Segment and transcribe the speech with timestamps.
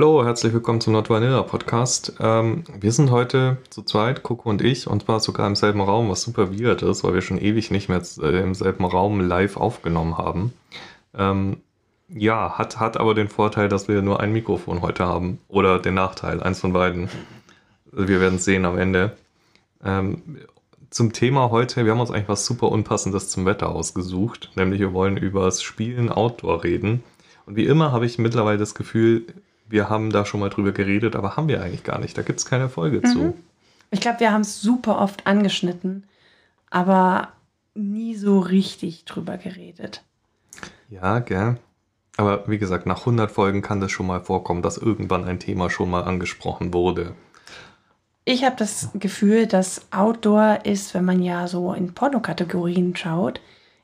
[0.00, 2.14] Hallo, herzlich willkommen zum Not Vanilla Podcast.
[2.20, 6.08] Ähm, wir sind heute zu zweit, Coco und ich, und zwar sogar im selben Raum,
[6.08, 9.58] was super weird ist, weil wir schon ewig nicht mehr äh, im selben Raum live
[9.58, 10.54] aufgenommen haben.
[11.12, 11.58] Ähm,
[12.08, 15.38] ja, hat, hat aber den Vorteil, dass wir nur ein Mikrofon heute haben.
[15.48, 17.10] Oder den Nachteil, eins von beiden.
[17.92, 19.18] Wir werden es sehen am Ende.
[19.84, 20.22] Ähm,
[20.88, 24.50] zum Thema heute, wir haben uns eigentlich was super Unpassendes zum Wetter ausgesucht.
[24.54, 27.04] Nämlich wir wollen über das Spielen Outdoor reden.
[27.44, 29.26] Und wie immer habe ich mittlerweile das Gefühl,
[29.70, 32.18] wir haben da schon mal drüber geredet, aber haben wir eigentlich gar nicht.
[32.18, 33.06] Da gibt es keine Folge mhm.
[33.06, 33.34] zu.
[33.90, 36.04] Ich glaube, wir haben es super oft angeschnitten,
[36.70, 37.28] aber
[37.74, 40.02] nie so richtig drüber geredet.
[40.88, 41.58] Ja, gell.
[42.16, 45.70] Aber wie gesagt, nach 100 Folgen kann das schon mal vorkommen, dass irgendwann ein Thema
[45.70, 47.14] schon mal angesprochen wurde.
[48.24, 53.40] Ich habe das Gefühl, dass Outdoor ist, wenn man ja so in Pornokategorien schaut,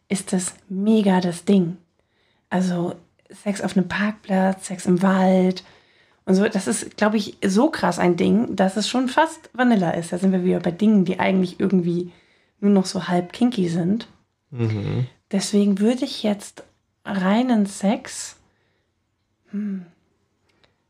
[0.08, 1.78] ist das mega das Ding.
[2.50, 2.94] Also
[3.30, 5.64] Sex auf einem Parkplatz, Sex im Wald,
[6.26, 9.92] und so, das ist, glaube ich, so krass ein Ding, dass es schon fast Vanilla
[9.92, 10.12] ist.
[10.12, 12.12] Da sind wir wieder bei Dingen, die eigentlich irgendwie
[12.58, 14.08] nur noch so halb kinky sind.
[14.50, 15.06] Mhm.
[15.30, 16.64] Deswegen würde ich jetzt
[17.04, 18.36] reinen Sex,
[19.50, 19.86] hm,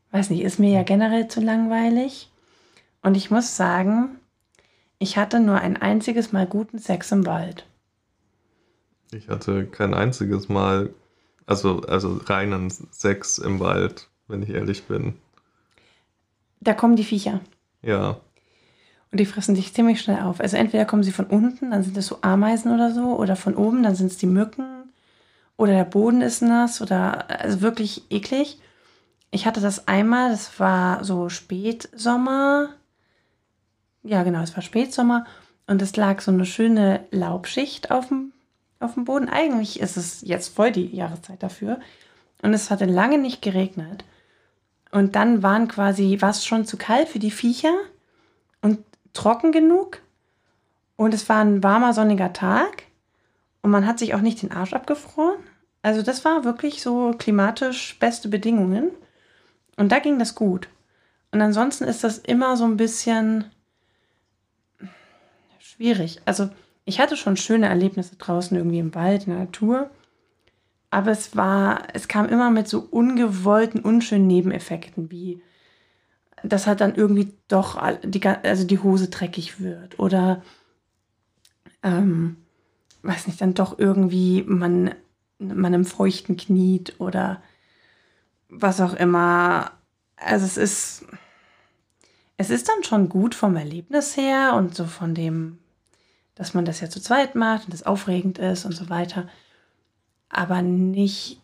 [0.09, 2.31] weiß nicht, ist mir ja generell zu langweilig.
[3.03, 4.17] Und ich muss sagen,
[4.97, 7.67] ich hatte nur ein einziges Mal guten Sex im Wald.
[9.11, 10.89] Ich hatte kein einziges Mal,
[11.45, 15.13] also, also reinen Sex im Wald, wenn ich ehrlich bin.
[16.59, 17.41] Da kommen die Viecher.
[17.81, 18.17] Ja.
[19.11, 20.39] Und die fressen dich ziemlich schnell auf.
[20.41, 23.55] Also entweder kommen sie von unten, dann sind es so Ameisen oder so, oder von
[23.55, 24.65] oben, dann sind es die Mücken.
[25.55, 28.59] Oder der Boden ist nass oder also wirklich eklig.
[29.31, 32.69] Ich hatte das einmal, das war so Spätsommer.
[34.03, 35.25] Ja, genau, es war Spätsommer.
[35.65, 38.31] Und es lag so eine schöne Laubschicht auf dem,
[38.79, 39.27] auf dem Boden.
[39.27, 41.79] Eigentlich ist es jetzt voll die Jahreszeit dafür.
[42.41, 44.05] Und es hatte lange nicht geregnet.
[44.91, 47.73] Und dann waren quasi, war es schon zu kalt für die Viecher
[48.61, 48.79] und
[49.13, 50.01] trocken genug.
[50.95, 52.83] Und es war ein warmer, sonniger Tag.
[53.61, 55.37] Und man hat sich auch nicht den Arsch abgefroren.
[55.81, 58.91] Also das war wirklich so klimatisch beste Bedingungen.
[59.75, 60.69] Und da ging das gut.
[61.31, 63.45] Und ansonsten ist das immer so ein bisschen
[65.59, 66.21] schwierig.
[66.25, 66.49] Also
[66.85, 69.89] ich hatte schon schöne Erlebnisse draußen irgendwie im Wald, in der Natur
[70.89, 75.41] aber es war, es kam immer mit so ungewollten, unschönen Nebeneffekten, wie
[76.43, 80.43] dass halt dann irgendwie doch die, also die Hose dreckig wird oder
[81.83, 82.37] ähm,
[83.01, 84.93] weiß nicht, dann doch irgendwie man,
[85.39, 87.41] man im Feuchten kniet oder
[88.49, 89.71] was auch immer.
[90.15, 91.05] Also es ist,
[92.37, 95.59] es ist dann schon gut vom Erlebnis her und so von dem,
[96.35, 99.27] dass man das ja zu zweit macht und das aufregend ist und so weiter
[100.29, 101.41] aber nicht,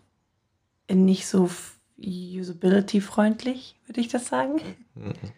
[0.90, 1.50] nicht so
[1.98, 4.60] usability-freundlich, würde ich das sagen.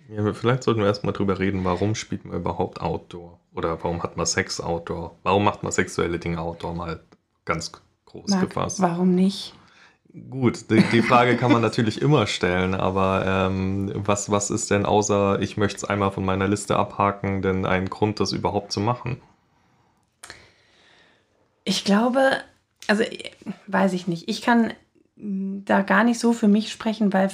[0.10, 3.40] Ja, vielleicht sollten wir erstmal drüber reden, warum spielt man überhaupt Outdoor?
[3.54, 5.18] Oder warum hat man Sex Outdoor?
[5.24, 7.02] Warum macht man sexuelle Dinge Outdoor mal
[7.46, 7.72] ganz
[8.06, 8.82] groß Marc, gefasst?
[8.82, 9.54] Warum nicht?
[10.30, 14.86] Gut, die, die Frage kann man natürlich immer stellen, aber ähm, was, was ist denn
[14.86, 18.80] außer, ich möchte es einmal von meiner Liste abhaken, denn ein Grund, das überhaupt zu
[18.80, 19.22] machen?
[21.64, 22.32] Ich glaube,
[22.88, 23.04] also
[23.68, 24.30] weiß ich nicht.
[24.30, 24.74] Ich kann
[25.18, 27.30] da gar nicht so für mich sprechen, weil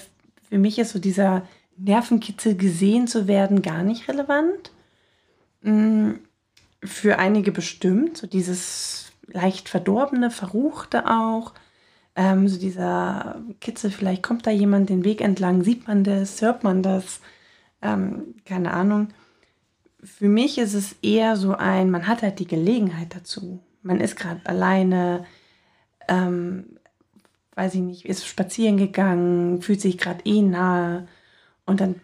[0.50, 1.44] für mich ist so dieser
[1.78, 4.72] Nervenkitzel gesehen zu werden gar nicht relevant.
[5.62, 6.12] Mm,
[6.84, 11.54] für einige bestimmt, so dieses leicht verdorbene, verruchte auch.
[12.16, 16.64] Ähm, so dieser Kitzel, vielleicht kommt da jemand den Weg entlang, sieht man das, hört
[16.64, 17.22] man das,
[17.82, 19.10] ähm, keine Ahnung.
[20.04, 23.64] Für mich ist es eher so ein, man hat halt die Gelegenheit dazu.
[23.84, 25.26] Man ist gerade alleine,
[26.12, 26.78] ähm,
[27.56, 31.08] weiß ich nicht, ist spazieren gegangen, fühlt sich gerade eh nahe
[31.66, 32.02] und dann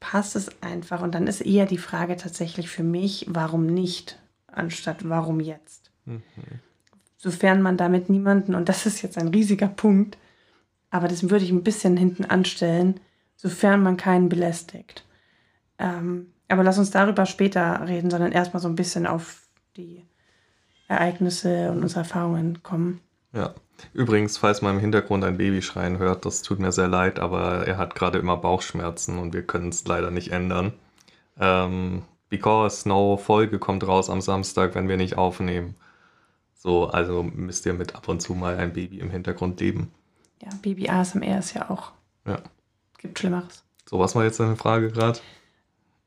[0.00, 1.02] passt es einfach.
[1.02, 5.90] Und dann ist eher die Frage tatsächlich für mich, warum nicht, anstatt warum jetzt.
[6.04, 6.22] Mhm.
[7.16, 10.18] Sofern man damit niemanden, und das ist jetzt ein riesiger Punkt,
[10.90, 13.00] aber das würde ich ein bisschen hinten anstellen,
[13.36, 15.04] sofern man keinen belästigt.
[15.78, 20.04] Ähm, aber lass uns darüber später reden, sondern erstmal so ein bisschen auf die
[20.86, 23.00] Ereignisse und unsere Erfahrungen kommen.
[23.32, 23.54] Ja.
[23.92, 27.66] Übrigens, falls man im Hintergrund ein Baby schreien hört, das tut mir sehr leid, aber
[27.66, 30.72] er hat gerade immer Bauchschmerzen und wir können es leider nicht ändern.
[31.38, 35.74] Ähm, because No Folge kommt raus am Samstag, wenn wir nicht aufnehmen.
[36.54, 39.90] So, also müsst ihr mit ab und zu mal ein Baby im Hintergrund leben.
[40.40, 41.92] Ja, Baby ASMR ist ja auch.
[42.26, 42.38] Ja.
[42.98, 43.64] Gibt Schlimmeres.
[43.88, 45.18] So, was war jetzt deine Frage gerade?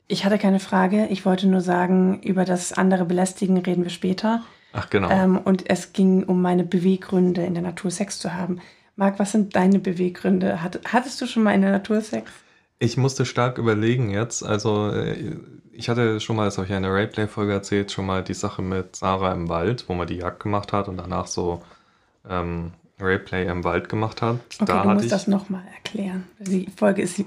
[0.08, 1.06] Ich hatte keine Frage.
[1.08, 4.42] Ich wollte nur sagen, über das andere Belästigen reden wir später.
[4.76, 5.10] Ach genau.
[5.10, 8.60] Ähm, und es ging um meine Beweggründe, in der Natur Sex zu haben.
[8.94, 10.62] Marc, was sind deine Beweggründe?
[10.62, 12.30] Hat, hattest du schon mal in der Natur Sex?
[12.78, 14.44] Ich musste stark überlegen jetzt.
[14.44, 15.36] Also, äh,
[15.72, 18.34] ich hatte schon mal, das habe ich ja in der Rayplay-Folge erzählt, schon mal die
[18.34, 21.62] Sache mit Sarah im Wald, wo man die Jagd gemacht hat und danach so
[22.28, 24.40] ähm, Rayplay im Wald gemacht hat.
[24.60, 26.24] Okay, da du musst ich, das nochmal erklären.
[26.38, 27.24] Die Folge ist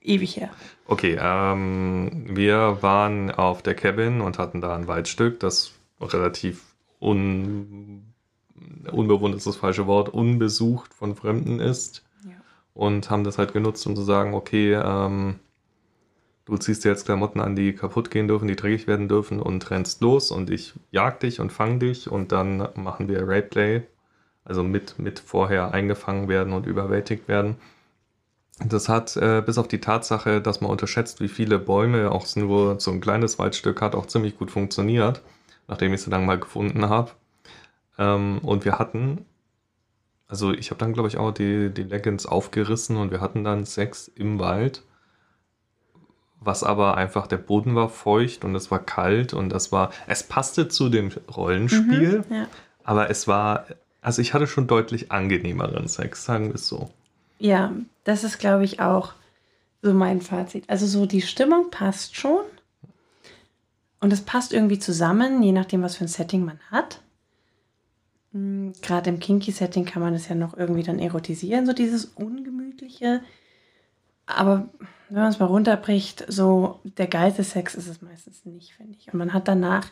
[0.00, 0.48] ewig her.
[0.86, 5.72] Okay, ähm, wir waren auf der Cabin und hatten da ein Waldstück, das
[6.04, 8.14] relativ un,
[8.90, 12.04] unbewohnt ist das falsche Wort, unbesucht von Fremden ist.
[12.24, 12.32] Ja.
[12.74, 15.36] Und haben das halt genutzt, um zu sagen, okay, ähm,
[16.44, 19.70] du ziehst dir jetzt Klamotten an, die kaputt gehen dürfen, die dreckig werden dürfen und
[19.70, 23.82] rennst los und ich jag dich und fang dich und dann machen wir Rayplay,
[24.44, 27.56] also mit, mit vorher eingefangen werden und überwältigt werden.
[28.68, 32.78] Das hat äh, bis auf die Tatsache, dass man unterschätzt, wie viele Bäume auch nur
[32.78, 35.22] so ein kleines Waldstück hat, auch ziemlich gut funktioniert,
[35.68, 37.12] nachdem ich sie dann mal gefunden habe.
[37.98, 39.24] Ähm, und wir hatten,
[40.28, 43.64] also ich habe dann glaube ich auch die, die Leggings aufgerissen und wir hatten dann
[43.64, 44.82] Sex im Wald,
[46.40, 50.22] was aber einfach, der Boden war feucht und es war kalt und das war, es
[50.24, 52.46] passte zu dem Rollenspiel, Ja.
[52.82, 53.66] aber es war,
[54.00, 56.90] also ich hatte schon deutlich angenehmeren Sex, sagen wir es so.
[57.38, 57.72] Ja,
[58.04, 59.12] das ist, glaube ich, auch
[59.82, 60.64] so mein Fazit.
[60.68, 62.40] Also so die Stimmung passt schon.
[64.02, 67.00] Und es passt irgendwie zusammen, je nachdem, was für ein Setting man hat.
[68.32, 73.22] Hm, Gerade im Kinky-Setting kann man es ja noch irgendwie dann erotisieren, so dieses Ungemütliche.
[74.26, 74.68] Aber
[75.08, 79.06] wenn man es mal runterbricht, so der geilste Sex ist es meistens nicht, finde ich.
[79.12, 79.86] Und man hat danach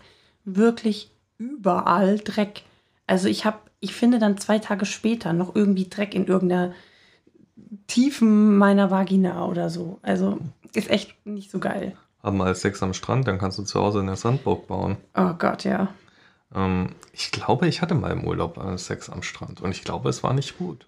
[0.44, 2.64] wirklich überall Dreck.
[3.06, 6.74] Also ich habe, ich finde dann zwei Tage später noch irgendwie Dreck in irgendeiner
[7.86, 10.00] Tiefen meiner Vagina oder so.
[10.02, 10.40] Also
[10.74, 11.94] ist echt nicht so geil.
[12.22, 14.99] Haben mal Sex am Strand, dann kannst du zu Hause eine Sandburg bauen.
[15.14, 15.88] Oh Gott, ja.
[16.55, 20.22] Ähm, ich glaube, ich hatte mal im Urlaub Sex am Strand und ich glaube, es
[20.22, 20.87] war nicht gut.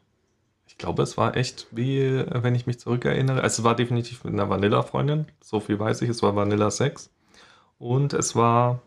[0.67, 3.43] Ich glaube, es war echt wie, wenn ich mich zurückerinnere.
[3.43, 7.11] Also es war definitiv mit einer Vanilla-Freundin, so viel weiß ich, es war Vanilla-Sex.
[7.79, 8.81] Und es war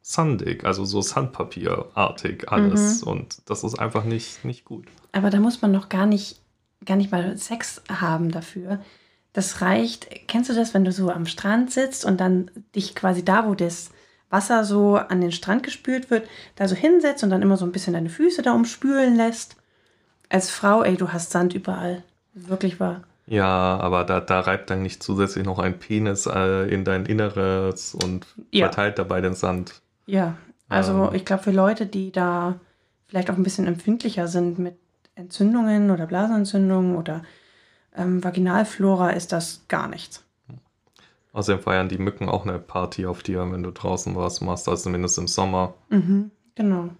[0.00, 3.02] sandig, also so Sandpapierartig alles.
[3.02, 4.86] Und das ist einfach nicht, nicht gut.
[5.12, 6.40] Aber da muss man noch gar nicht,
[6.84, 8.80] gar nicht mal Sex haben dafür.
[9.32, 10.08] Das reicht.
[10.28, 13.54] Kennst du das, wenn du so am Strand sitzt und dann dich quasi da, wo
[13.54, 13.90] das
[14.30, 17.72] Wasser so an den Strand gespült wird, da so hinsetzt und dann immer so ein
[17.72, 19.56] bisschen deine Füße da umspülen lässt?
[20.28, 22.02] Als Frau, ey, du hast Sand überall.
[22.34, 23.02] Wirklich wahr.
[23.26, 27.94] Ja, aber da, da reibt dann nicht zusätzlich noch ein Penis äh, in dein Inneres
[27.94, 28.66] und Ja.
[28.66, 29.80] verteilt dabei den Sand.
[30.06, 30.36] Ja,
[30.68, 31.14] also Ähm.
[31.14, 32.58] ich glaube, für Leute, die da
[33.06, 34.76] vielleicht auch ein bisschen empfindlicher sind mit
[35.14, 37.22] Entzündungen oder Blasenentzündungen oder
[37.96, 40.24] ähm, Vaginalflora, ist das gar nichts.
[41.32, 44.82] Außerdem feiern die Mücken auch eine Party auf dir, wenn du draußen was machst, also
[44.84, 45.74] zumindest im Sommer.
[45.88, 46.90] Mhm, genau.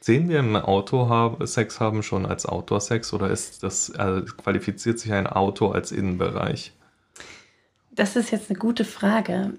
[0.00, 5.12] Sehen wir im Auto Sex haben schon als Outdoor-Sex oder ist das, äh, qualifiziert sich
[5.12, 6.72] ein Auto als Innenbereich?
[7.90, 9.52] Das ist jetzt eine gute Frage.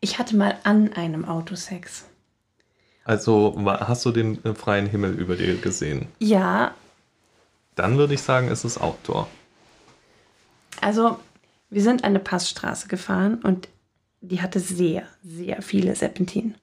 [0.00, 2.06] Ich hatte mal an einem Auto Sex.
[3.04, 6.08] Also hast du den äh, freien Himmel über dir gesehen?
[6.18, 6.74] Ja,
[7.74, 9.28] Dann würde ich sagen, es ist Outdoor.
[10.80, 11.18] Also
[11.70, 13.68] wir sind eine Passstraße gefahren und
[14.20, 16.56] die hatte sehr, sehr viele Serpentinen.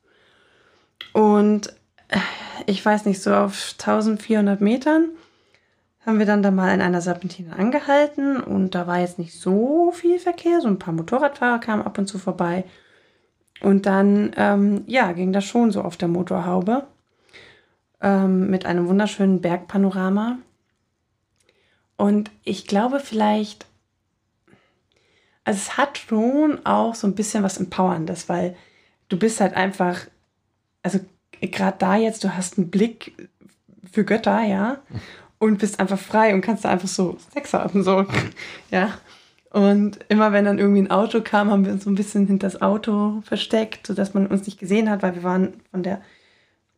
[1.13, 1.67] Und
[2.09, 2.19] äh,
[2.65, 5.09] ich weiß nicht, so auf 1400 Metern
[6.05, 9.91] haben wir dann da mal in einer Serpentine angehalten und da war jetzt nicht so
[9.91, 12.63] viel Verkehr, so ein paar Motorradfahrer kamen ab und zu vorbei.
[13.61, 16.85] Und dann, ähm, ja, ging das schon so auf der Motorhaube
[18.01, 20.37] ähm, mit einem wunderschönen Bergpanorama.
[21.97, 23.65] Und ich glaube vielleicht,
[25.45, 28.55] also es hat schon auch so ein bisschen was Empowerndes, weil
[29.09, 30.01] du bist halt einfach,
[30.83, 30.99] also
[31.39, 33.29] gerade da jetzt, du hast einen Blick
[33.89, 34.79] für Götter, ja,
[35.37, 38.05] und bist einfach frei und kannst da einfach so Sex haben, so,
[38.71, 38.97] ja.
[39.51, 42.47] Und immer wenn dann irgendwie ein Auto kam, haben wir uns so ein bisschen hinter
[42.47, 46.01] das Auto versteckt, sodass man uns nicht gesehen hat, weil wir waren von der,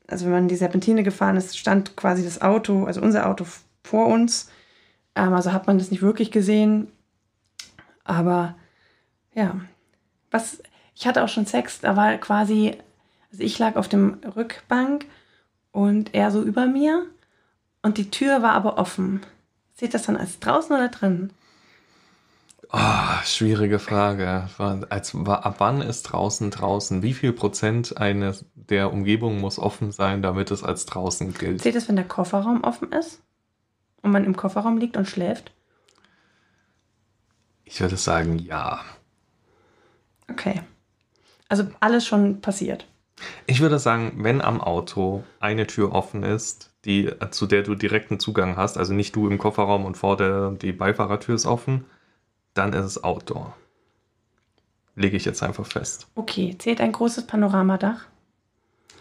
[0.07, 3.45] also wenn man die Serpentine gefahren ist, stand quasi das Auto, also unser Auto
[3.83, 4.51] vor uns.
[5.15, 6.91] Ähm, also hat man das nicht wirklich gesehen.
[8.07, 8.55] Aber
[9.33, 9.59] ja,
[10.31, 10.63] was,
[10.95, 12.77] ich hatte auch schon Sex, da war quasi,
[13.31, 15.05] also ich lag auf dem Rückbank
[15.71, 17.05] und er so über mir
[17.81, 19.21] und die Tür war aber offen.
[19.75, 21.31] Seht das dann als draußen oder drin?
[22.69, 24.49] Ah, schwierige Frage.
[24.89, 27.01] Als, ab wann ist draußen draußen?
[27.01, 31.61] Wie viel Prozent eines der Umgebung muss offen sein, damit es als draußen gilt?
[31.61, 33.21] Seht das, wenn der Kofferraum offen ist
[34.01, 35.51] und man im Kofferraum liegt und schläft?
[37.67, 38.79] Ich würde sagen, ja.
[40.29, 40.62] Okay.
[41.50, 42.88] Also alles schon passiert.
[43.45, 48.19] Ich würde sagen, wenn am Auto eine Tür offen ist, die, zu der du direkten
[48.19, 51.86] Zugang hast, also nicht du im Kofferraum und vor der die Beifahrertür ist offen,
[52.53, 53.55] dann ist es Outdoor.
[54.95, 56.07] Lege ich jetzt einfach fest.
[56.15, 58.05] Okay, zählt ein großes Panoramadach?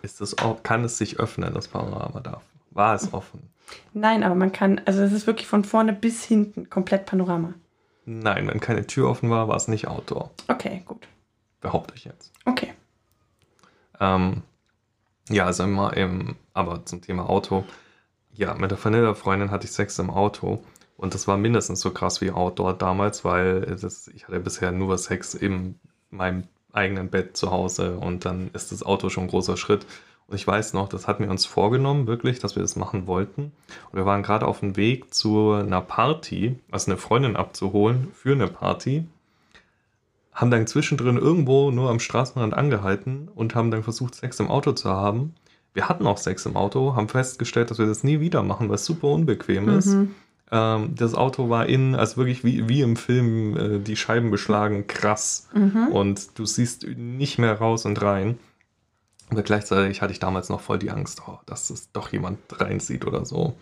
[0.02, 2.40] Ist es, kann es sich öffnen, das Panoramadach?
[2.70, 3.48] War es offen?
[3.92, 7.54] Nein, aber man kann, also es ist wirklich von vorne bis hinten komplett Panorama.
[8.06, 10.30] Nein, wenn keine Tür offen war, war es nicht Outdoor.
[10.48, 11.06] Okay, gut.
[11.60, 12.32] Behaupte ich jetzt.
[12.44, 12.72] Okay.
[14.00, 14.42] Ähm,
[15.28, 17.64] ja, also immer im, aber zum Thema Auto.
[18.32, 20.62] Ja, mit der Vanilla-Freundin hatte ich Sex im Auto.
[20.96, 24.96] Und das war mindestens so krass wie Outdoor damals, weil das, ich hatte bisher nur
[24.98, 25.78] Sex in
[26.10, 29.86] meinem eigenen Bett zu Hause und dann ist das Auto schon ein großer Schritt.
[30.28, 33.52] Und ich weiß noch, das hatten wir uns vorgenommen, wirklich, dass wir das machen wollten.
[33.90, 38.32] Und wir waren gerade auf dem Weg zu einer Party, also eine Freundin abzuholen für
[38.32, 39.04] eine Party.
[40.32, 44.72] Haben dann zwischendrin irgendwo nur am Straßenrand angehalten und haben dann versucht, Sex im Auto
[44.72, 45.34] zu haben.
[45.74, 48.76] Wir hatten auch Sex im Auto, haben festgestellt, dass wir das nie wieder machen, weil
[48.76, 49.86] es super unbequem ist.
[49.86, 50.14] Mhm.
[50.50, 54.86] Ähm, das Auto war innen, also wirklich wie, wie im Film, äh, die Scheiben beschlagen,
[54.86, 55.48] krass.
[55.54, 55.88] Mhm.
[55.88, 58.38] Und du siehst nicht mehr raus und rein.
[59.30, 63.04] Aber gleichzeitig hatte ich damals noch voll die Angst, oh, dass es doch jemand reinsieht
[63.04, 63.54] oder so.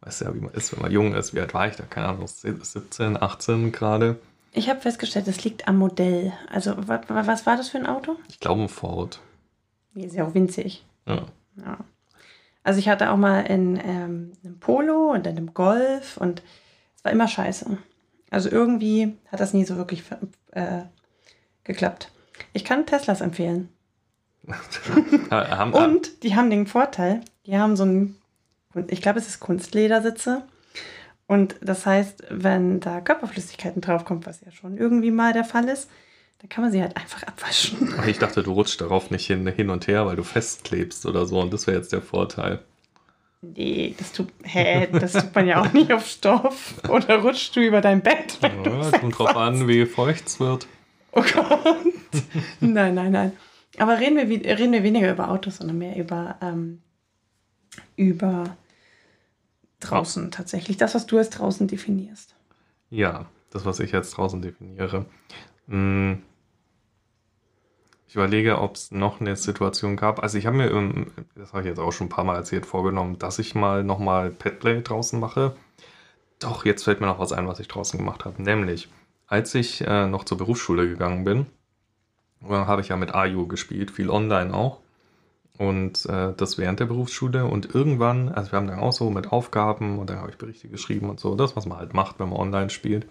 [0.00, 1.34] Weißt ja, wie man ist, wenn man jung ist.
[1.34, 1.84] Wie alt war ich da?
[1.84, 4.18] Keine Ahnung, 17, 18 gerade.
[4.52, 6.32] Ich habe festgestellt, das liegt am Modell.
[6.50, 8.16] Also, was, was war das für ein Auto?
[8.28, 9.20] Ich glaube, ein Ford.
[9.94, 10.84] Ist ja auch winzig.
[11.06, 11.26] Ja.
[11.56, 11.78] ja.
[12.62, 16.42] Also, ich hatte auch mal in ähm, einem Polo und in einem Golf und
[16.96, 17.78] es war immer scheiße.
[18.30, 20.04] Also, irgendwie hat das nie so wirklich
[20.52, 20.82] äh,
[21.64, 22.12] geklappt.
[22.52, 23.68] Ich kann Teslas empfehlen.
[25.72, 28.16] und die haben den Vorteil, die haben so ein,
[28.88, 30.42] ich glaube, es ist Kunstledersitze.
[31.26, 35.90] Und das heißt, wenn da Körperflüssigkeiten draufkommt, was ja schon irgendwie mal der Fall ist,
[36.38, 37.94] dann kann man sie halt einfach abwaschen.
[38.06, 41.40] Ich dachte, du rutschst darauf nicht hin, hin und her, weil du festklebst oder so.
[41.40, 42.60] Und das wäre jetzt der Vorteil.
[43.40, 46.74] Nee, das tut, hä, das tut man ja auch nicht auf Stoff.
[46.88, 48.38] Oder rutschst du über dein Bett?
[48.42, 50.66] Ja, kommt drauf an, wie feucht es wird.
[51.12, 51.76] Oh Gott.
[52.60, 53.32] nein, nein, nein.
[53.76, 56.80] Aber reden wir, reden wir weniger über Autos, sondern mehr über, ähm,
[57.96, 58.56] über
[59.80, 60.76] draußen tatsächlich.
[60.76, 62.34] Das, was du als draußen definierst.
[62.90, 65.06] Ja, das, was ich als draußen definiere.
[65.68, 66.22] Hm.
[68.08, 70.22] Ich überlege, ob es noch eine Situation gab.
[70.22, 73.18] Also ich habe mir, das habe ich jetzt auch schon ein paar Mal erzählt, vorgenommen,
[73.18, 75.54] dass ich mal nochmal Petplay draußen mache.
[76.38, 78.42] Doch, jetzt fällt mir noch was ein, was ich draußen gemacht habe.
[78.42, 78.88] Nämlich,
[79.26, 81.46] als ich äh, noch zur Berufsschule gegangen bin,
[82.42, 84.80] habe ich ja mit AYU gespielt, viel online auch.
[85.58, 87.44] Und äh, das während der Berufsschule.
[87.44, 90.68] Und irgendwann, also wir haben dann auch so mit Aufgaben und dann habe ich Berichte
[90.68, 93.06] geschrieben und so, das, was man halt macht, wenn man online spielt.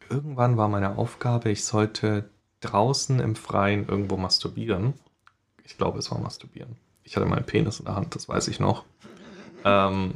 [0.00, 2.28] Und irgendwann war meine Aufgabe, ich sollte
[2.60, 4.94] draußen im Freien irgendwo masturbieren.
[5.64, 6.76] Ich glaube, es war masturbieren.
[7.04, 8.84] Ich hatte meinen Penis in der Hand, das weiß ich noch.
[9.64, 10.14] Ähm,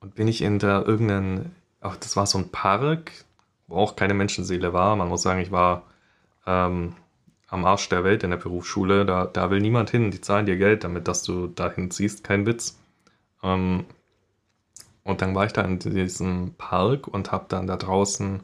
[0.00, 3.10] und bin ich in der irgendeinen, ach, das war so ein Park,
[3.66, 4.94] wo auch keine Menschenseele war.
[4.94, 5.82] Man muss sagen, ich war
[6.46, 6.94] ähm,
[7.48, 9.04] am Arsch der Welt in der Berufsschule.
[9.04, 10.10] Da, da will niemand hin.
[10.10, 12.24] Die zahlen dir Geld, damit dass du dahin ziehst.
[12.24, 12.78] Kein Witz.
[13.42, 13.84] Ähm,
[15.04, 18.40] und dann war ich da in diesem Park und habe dann da draußen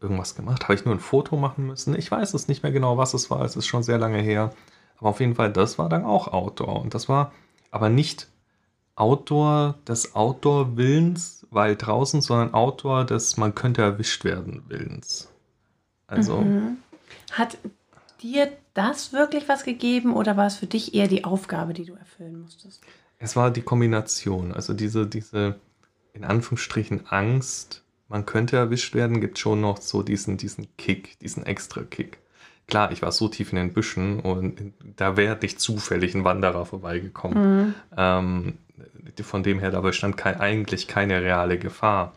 [0.00, 0.64] irgendwas gemacht.
[0.64, 1.94] Habe ich nur ein Foto machen müssen?
[1.96, 3.42] Ich weiß es nicht mehr genau, was es war.
[3.42, 4.52] Es ist schon sehr lange her.
[4.98, 6.82] Aber auf jeden Fall, das war dann auch Outdoor.
[6.82, 7.32] Und das war
[7.70, 8.28] aber nicht
[8.96, 15.28] Outdoor des Outdoor-Willens, weil draußen, sondern Outdoor des man könnte erwischt werden Willens.
[16.06, 16.38] Also.
[16.38, 16.78] Mhm.
[17.32, 17.58] Hat
[18.22, 21.94] dir das wirklich was gegeben oder war es für dich eher die Aufgabe, die du
[21.94, 22.82] erfüllen musstest?
[23.18, 25.56] Es war die Kombination, also diese, diese
[26.12, 31.44] in Anführungsstrichen Angst, man könnte erwischt werden, gibt schon noch so diesen, diesen Kick, diesen
[31.44, 32.18] extra Kick.
[32.68, 36.66] Klar, ich war so tief in den Büschen und da wäre nicht zufällig ein Wanderer
[36.66, 37.66] vorbeigekommen.
[37.66, 37.74] Mhm.
[37.96, 38.58] Ähm,
[39.22, 42.14] von dem her, da bestand kein, eigentlich keine reale Gefahr.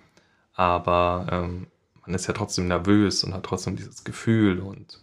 [0.54, 1.68] Aber ähm,
[2.06, 5.00] man ist ja trotzdem nervös und hat trotzdem dieses Gefühl und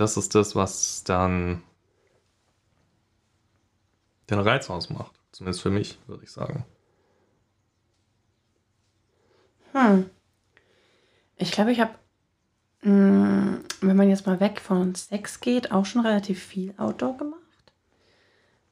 [0.00, 1.62] das ist das, was dann
[4.30, 5.12] den Reiz ausmacht.
[5.32, 6.64] Zumindest für mich, würde ich sagen.
[9.72, 10.08] Hm.
[11.36, 11.94] Ich glaube, ich habe,
[12.80, 17.40] hm, wenn man jetzt mal weg von Sex geht, auch schon relativ viel Outdoor gemacht.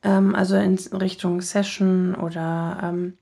[0.02, 3.18] Ähm, also in Richtung Session oder ähm,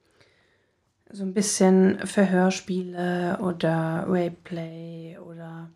[1.10, 5.70] so ein bisschen Verhörspiele oder Rayplay oder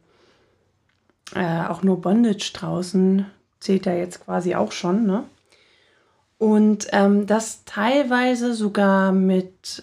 [1.35, 3.27] äh, auch nur Bondage draußen
[3.61, 5.25] zählt ja jetzt quasi auch schon, ne?
[6.39, 9.83] Und ähm, das teilweise sogar mit,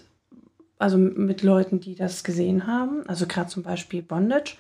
[0.80, 3.08] also mit Leuten, die das gesehen haben.
[3.08, 4.58] Also gerade zum Beispiel Bondage.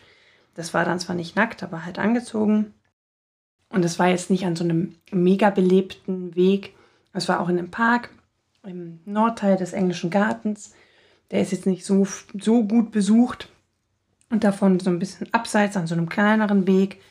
[0.53, 2.75] Das war dann zwar nicht nackt, aber halt angezogen.
[3.69, 6.75] Und es war jetzt nicht an so einem mega belebten Weg.
[7.13, 8.11] Es war auch in einem Park
[8.63, 10.75] im Nordteil des englischen Gartens.
[11.31, 12.07] Der ist jetzt nicht so,
[12.39, 13.49] so gut besucht.
[14.29, 17.01] Und davon so ein bisschen abseits an so einem kleineren Weg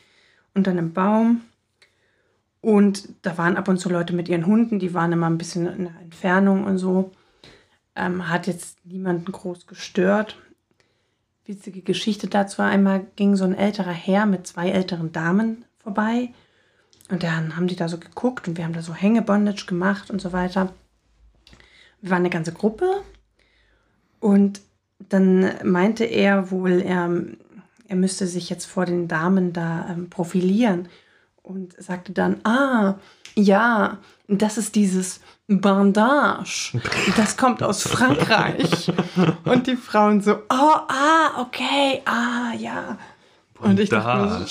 [0.53, 1.41] unter einem Baum.
[2.61, 5.67] Und da waren ab und zu Leute mit ihren Hunden, die waren immer ein bisschen
[5.67, 7.11] in der Entfernung und so.
[7.95, 10.37] Ähm, hat jetzt niemanden groß gestört.
[11.45, 16.33] Witzige Geschichte dazu einmal ging so ein älterer Herr mit zwei älteren Damen vorbei.
[17.09, 20.21] Und dann haben die da so geguckt und wir haben da so Hängebondage gemacht und
[20.21, 20.73] so weiter.
[22.01, 23.01] Wir waren eine ganze Gruppe.
[24.19, 24.61] Und
[24.99, 27.09] dann meinte er wohl, er,
[27.87, 30.89] er müsste sich jetzt vor den Damen da ähm, profilieren
[31.43, 32.95] und sagte dann, ah,
[33.35, 36.79] ja, das ist dieses Bandage.
[37.15, 38.91] Das kommt aus Frankreich.
[39.45, 42.97] und die Frauen so, oh, ah, okay, ah, ja.
[43.59, 44.45] Und ich dachte,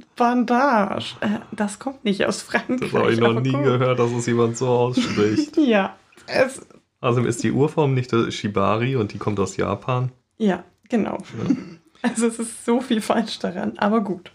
[0.16, 2.90] Bandage, äh, das kommt nicht aus Frankreich.
[2.92, 5.56] Das habe ich noch nie gehört, dass es jemand so ausspricht.
[5.56, 5.96] ja.
[6.26, 6.62] Es,
[7.02, 10.12] also ist die Urform nicht der Shibari und die kommt aus Japan?
[10.38, 11.18] Ja, genau.
[11.18, 11.54] Ja.
[12.04, 14.32] Also es ist so viel falsch daran, aber gut.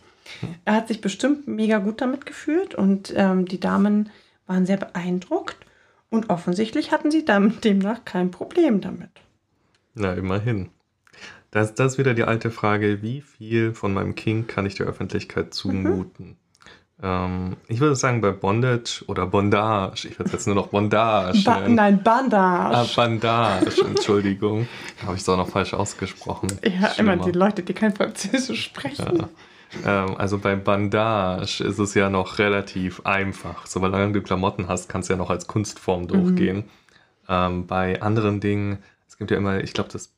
[0.64, 4.10] Er hat sich bestimmt mega gut damit gefühlt und ähm, die Damen
[4.46, 5.58] waren sehr beeindruckt
[6.10, 9.10] und offensichtlich hatten sie dann demnach kein Problem damit.
[9.96, 10.70] Na, immerhin.
[11.52, 14.88] Das, das ist wieder die alte Frage, wie viel von meinem King kann ich der
[14.88, 16.26] Öffentlichkeit zumuten?
[16.26, 16.36] Mhm.
[17.02, 21.44] Ähm, ich würde sagen, bei Bondage oder Bondage, ich würde jetzt nur noch Bondage.
[21.44, 22.76] Ba nein, Bandage.
[22.76, 24.68] Ah, Bandage, Entschuldigung.
[25.06, 26.50] Habe ich es auch noch falsch ausgesprochen.
[26.64, 27.14] Ja, Schlimmer.
[27.14, 29.18] immer die Leute, die kein Französisch sprechen.
[29.18, 29.30] Ja.
[29.86, 33.68] Ähm, also bei Bandage ist es ja noch relativ einfach.
[33.68, 36.08] Solange du Klamotten hast, kannst du ja noch als Kunstform mhm.
[36.08, 36.58] durchgehen.
[36.58, 36.64] Mhm.
[37.30, 40.17] Ähm, bei anderen Dingen, es gibt ja immer, ich glaube, das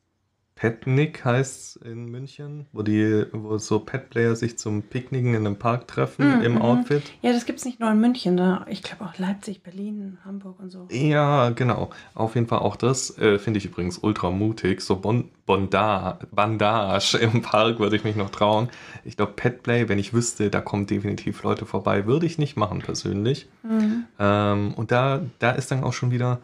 [0.59, 5.87] Petnik heißt in München, wo die, wo so Pet-Player sich zum Picknicken in einem Park
[5.87, 6.61] treffen mm, im mm.
[6.61, 7.03] Outfit.
[7.21, 8.65] Ja, das gibt es nicht nur in München, ne?
[8.67, 10.89] ich glaube auch Leipzig, Berlin, Hamburg und so.
[10.91, 11.91] Ja, genau.
[12.13, 14.81] Auf jeden Fall auch das äh, finde ich übrigens ultra mutig.
[14.81, 18.67] So bon Bondage, Bandage im Park würde ich mich noch trauen.
[19.05, 22.79] Ich glaube, Petplay, wenn ich wüsste, da kommen definitiv Leute vorbei, würde ich nicht machen
[22.79, 23.47] persönlich.
[23.63, 24.03] Mhm.
[24.19, 26.39] Ähm, und da, da ist dann auch schon wieder,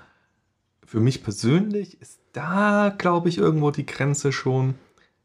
[0.85, 4.75] für mich persönlich ist da glaube ich irgendwo die Grenze schon.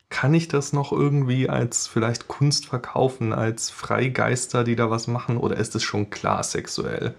[0.09, 5.37] Kann ich das noch irgendwie als vielleicht Kunst verkaufen, als Freigeister, die da was machen,
[5.37, 7.14] oder ist es schon klar sexuell?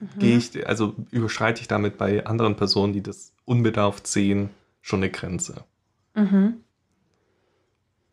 [0.00, 0.18] Mhm.
[0.18, 4.50] Gehe ich, also überschreite ich damit bei anderen Personen, die das unbedarft sehen,
[4.80, 5.64] schon eine Grenze?
[6.14, 6.56] Mhm.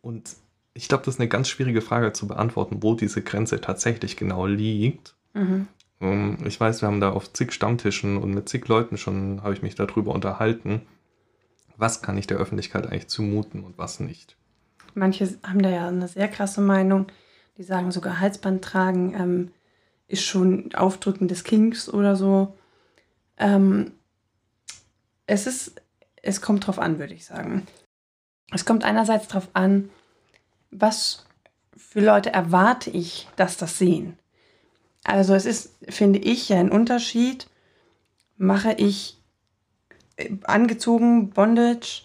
[0.01, 0.35] Und
[0.73, 4.45] ich glaube, das ist eine ganz schwierige Frage zu beantworten, wo diese Grenze tatsächlich genau
[4.45, 5.15] liegt.
[5.33, 5.67] Mhm.
[6.01, 9.53] Ähm, ich weiß, wir haben da auf zig Stammtischen und mit zig Leuten schon, habe
[9.53, 10.81] ich mich darüber unterhalten
[11.79, 14.35] was kann ich der Öffentlichkeit eigentlich zumuten und was nicht.
[14.93, 17.07] Manche haben da ja eine sehr krasse Meinung.
[17.57, 19.51] Die sagen sogar Halsband tragen ähm,
[20.07, 22.57] ist schon Aufdrücken des Kings oder so.
[23.37, 23.91] Ähm,
[25.25, 25.81] es ist,
[26.21, 27.65] es kommt drauf an, würde ich sagen.
[28.51, 29.89] Es kommt einerseits drauf an,
[30.71, 31.25] was
[31.77, 34.17] für Leute erwarte ich, dass das sehen.
[35.03, 37.47] Also es ist, finde ich, ja ein Unterschied.
[38.37, 39.17] Mache ich
[40.43, 42.03] angezogen, Bondage,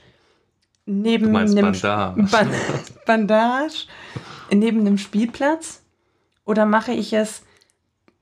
[0.87, 2.15] neben einem Bandage.
[3.07, 3.87] Bandage,
[4.51, 5.83] neben einem Spielplatz?
[6.45, 7.43] Oder mache ich es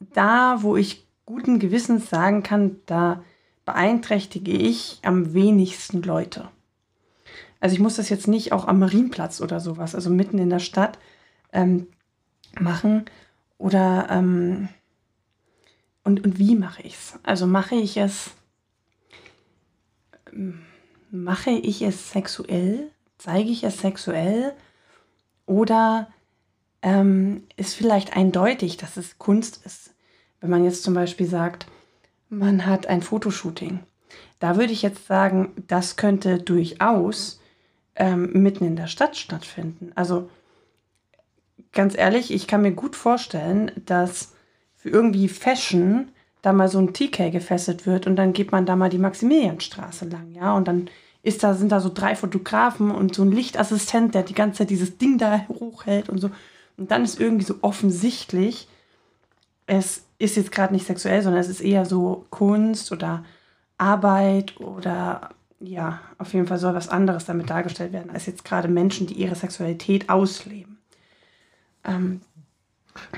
[0.00, 3.22] da, wo ich guten Gewissens sagen kann, da
[3.64, 6.48] beeinträchtige ich am wenigsten Leute?
[7.60, 10.58] Also ich muss das jetzt nicht auch am Marienplatz oder sowas, also mitten in der
[10.58, 10.98] Stadt
[11.52, 11.86] ähm,
[12.58, 13.04] machen.
[13.62, 14.68] Oder ähm,
[16.02, 17.14] und, und wie mache ich es?
[17.22, 18.32] Also mache ich es
[21.12, 22.90] mache ich es sexuell?
[23.18, 24.52] Zeige ich es sexuell?
[25.46, 26.08] Oder
[26.82, 29.94] ähm, ist vielleicht eindeutig, dass es Kunst ist?
[30.40, 31.66] Wenn man jetzt zum Beispiel sagt,
[32.30, 33.78] man hat ein Fotoshooting.
[34.40, 37.40] Da würde ich jetzt sagen, das könnte durchaus
[37.94, 39.92] ähm, mitten in der Stadt stattfinden.
[39.94, 40.28] Also
[41.72, 44.32] ganz ehrlich, ich kann mir gut vorstellen, dass
[44.76, 46.08] für irgendwie Fashion
[46.42, 50.06] da mal so ein TK gefesselt wird und dann geht man da mal die Maximilianstraße
[50.06, 50.88] lang, ja, und dann
[51.22, 54.70] ist da, sind da so drei Fotografen und so ein Lichtassistent, der die ganze Zeit
[54.70, 56.30] dieses Ding da hochhält und so.
[56.76, 58.66] Und dann ist irgendwie so offensichtlich,
[59.66, 63.24] es ist jetzt gerade nicht sexuell, sondern es ist eher so Kunst oder
[63.78, 65.30] Arbeit oder
[65.60, 69.14] ja, auf jeden Fall soll was anderes damit dargestellt werden, als jetzt gerade Menschen, die
[69.14, 70.71] ihre Sexualität ausleben.
[71.84, 72.20] Ähm,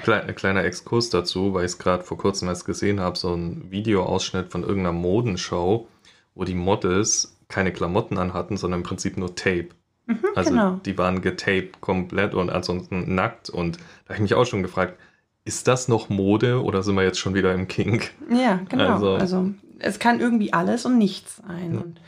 [0.02, 3.70] Kleiner, kleiner Exkurs dazu, weil ich es gerade vor kurzem erst gesehen habe, so ein
[3.70, 5.88] Videoausschnitt von irgendeiner Modenshow,
[6.34, 9.68] wo die Models keine Klamotten anhatten, sondern im Prinzip nur Tape.
[10.06, 10.80] Mhm, also genau.
[10.84, 13.50] die waren getaped komplett und ansonsten nackt.
[13.50, 14.98] Und da habe ich mich auch schon gefragt,
[15.44, 18.12] ist das noch Mode oder sind wir jetzt schon wieder im Kink?
[18.30, 18.94] Ja, genau.
[18.94, 19.50] Also, also
[19.80, 21.74] es kann irgendwie alles und nichts sein.
[21.74, 21.80] Ja.
[21.80, 22.00] Und,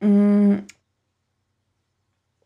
[0.00, 0.66] mh, mm,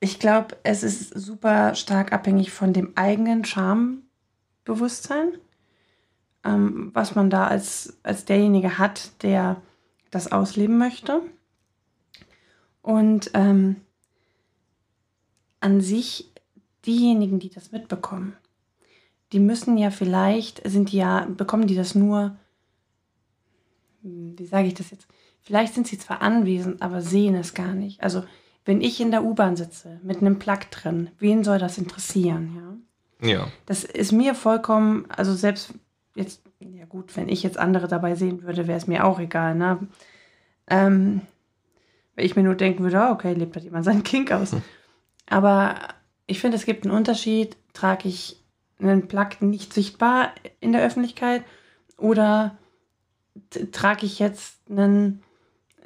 [0.00, 5.32] ich glaube, es ist super stark abhängig von dem eigenen Schambewusstsein,
[6.44, 9.61] ähm, was man da als, als derjenige hat, der
[10.11, 11.22] das ausleben möchte.
[12.80, 13.76] Und ähm,
[15.61, 16.32] an sich
[16.87, 18.37] diejenigen, die das mitbekommen,
[19.32, 22.37] die müssen ja vielleicht, sind die ja, bekommen die das nur,
[24.02, 25.06] wie sage ich das jetzt?
[25.40, 28.02] Vielleicht sind sie zwar anwesend, aber sehen es gar nicht.
[28.02, 28.22] Also
[28.68, 32.83] wenn ich in der U-Bahn sitze mit einem Plug drin, wen soll das interessieren?
[33.22, 33.28] Ja.
[33.28, 33.48] ja.
[33.64, 35.72] Das ist mir vollkommen, also selbst
[36.14, 39.54] jetzt, ja gut, wenn ich jetzt andere dabei sehen würde, wäre es mir auch egal.
[39.54, 39.88] Ne?
[40.66, 41.22] Ähm,
[42.14, 44.52] wenn ich mir nur denken würde, oh, okay, lebt da jemand seinen Kink aus.
[44.52, 44.61] Hm.
[45.31, 45.76] Aber
[46.26, 48.44] ich finde, es gibt einen Unterschied, trage ich
[48.78, 51.42] einen Plug nicht sichtbar in der Öffentlichkeit
[51.96, 52.59] oder
[53.72, 55.22] trage ich jetzt einen,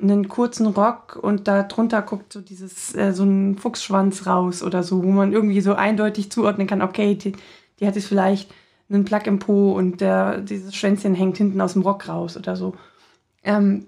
[0.00, 4.82] einen kurzen Rock und da drunter guckt so dieses, äh, so ein Fuchsschwanz raus oder
[4.82, 7.32] so, wo man irgendwie so eindeutig zuordnen kann, okay, die,
[7.78, 8.52] die hat jetzt vielleicht
[8.88, 12.56] einen Plug im Po und der, dieses Schwänzchen hängt hinten aus dem Rock raus oder
[12.56, 12.74] so.
[13.42, 13.86] Ähm,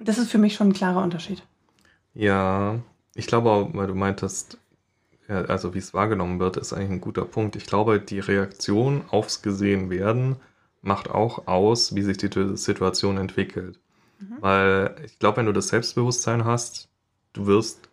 [0.00, 1.42] das ist für mich schon ein klarer Unterschied.
[2.14, 2.78] Ja,
[3.14, 4.58] ich glaube weil du meintest,
[5.28, 7.56] ja, also wie es wahrgenommen wird, ist eigentlich ein guter Punkt.
[7.56, 10.36] Ich glaube, die Reaktion aufs Gesehenwerden
[10.82, 13.78] macht auch aus, wie sich die Situation entwickelt.
[14.18, 14.36] Mhm.
[14.40, 16.88] Weil ich glaube, wenn du das Selbstbewusstsein hast,
[17.32, 17.88] du wirst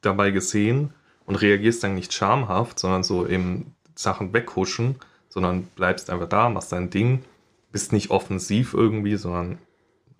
[0.00, 0.92] dabei gesehen
[1.26, 4.96] und reagierst dann nicht schamhaft, sondern so eben Sachen weghuschen,
[5.28, 7.24] sondern bleibst einfach da, machst dein Ding,
[7.70, 9.58] bist nicht offensiv irgendwie, sondern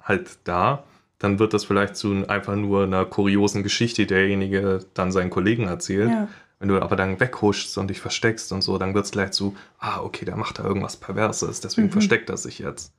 [0.00, 0.84] halt da
[1.20, 5.68] dann wird das vielleicht zu einfach nur einer kuriosen Geschichte, die derjenige dann seinen Kollegen
[5.68, 6.08] erzählt.
[6.08, 6.28] Ja.
[6.58, 9.54] Wenn du aber dann weghuschst und dich versteckst und so, dann wird es gleich zu,
[9.78, 11.92] ah, okay, der macht da irgendwas Perverses, deswegen mhm.
[11.92, 12.92] versteckt er sich jetzt.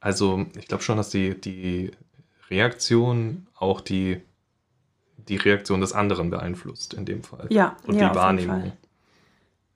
[0.00, 1.90] Also ich glaube schon, dass die, die
[2.50, 4.20] Reaktion auch die,
[5.16, 7.46] die Reaktion des anderen beeinflusst in dem Fall.
[7.50, 8.72] Ja, und ja, die Wahrnehmung.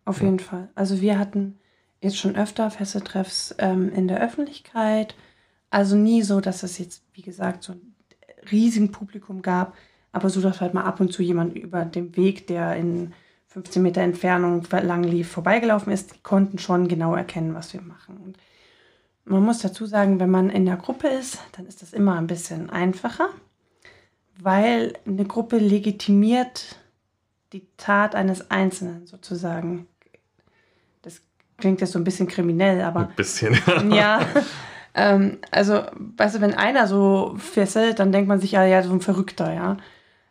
[0.04, 0.68] Auf jeden Fall.
[0.74, 1.58] Also wir hatten
[2.00, 5.14] jetzt schon öfter Fesseltreffs ähm, in der Öffentlichkeit
[5.72, 7.94] also nie so, dass es jetzt, wie gesagt, so ein
[8.50, 9.74] riesigen Publikum gab,
[10.12, 13.14] aber so, dass halt mal ab und zu jemand über dem Weg, der in
[13.48, 18.18] 15 Meter Entfernung lang lief, vorbeigelaufen ist, die konnten schon genau erkennen, was wir machen.
[18.18, 18.36] Und
[19.24, 22.26] man muss dazu sagen, wenn man in der Gruppe ist, dann ist das immer ein
[22.26, 23.28] bisschen einfacher,
[24.40, 26.76] weil eine Gruppe legitimiert
[27.52, 29.86] die Tat eines Einzelnen sozusagen.
[31.02, 31.20] Das
[31.58, 33.00] klingt jetzt so ein bisschen kriminell, aber.
[33.00, 33.56] Ein bisschen.
[33.90, 34.20] ja.
[34.94, 38.92] Ähm, also, weißt du, wenn einer so fesselt, dann denkt man sich ja, ja, so
[38.92, 39.78] ein Verrückter, ja.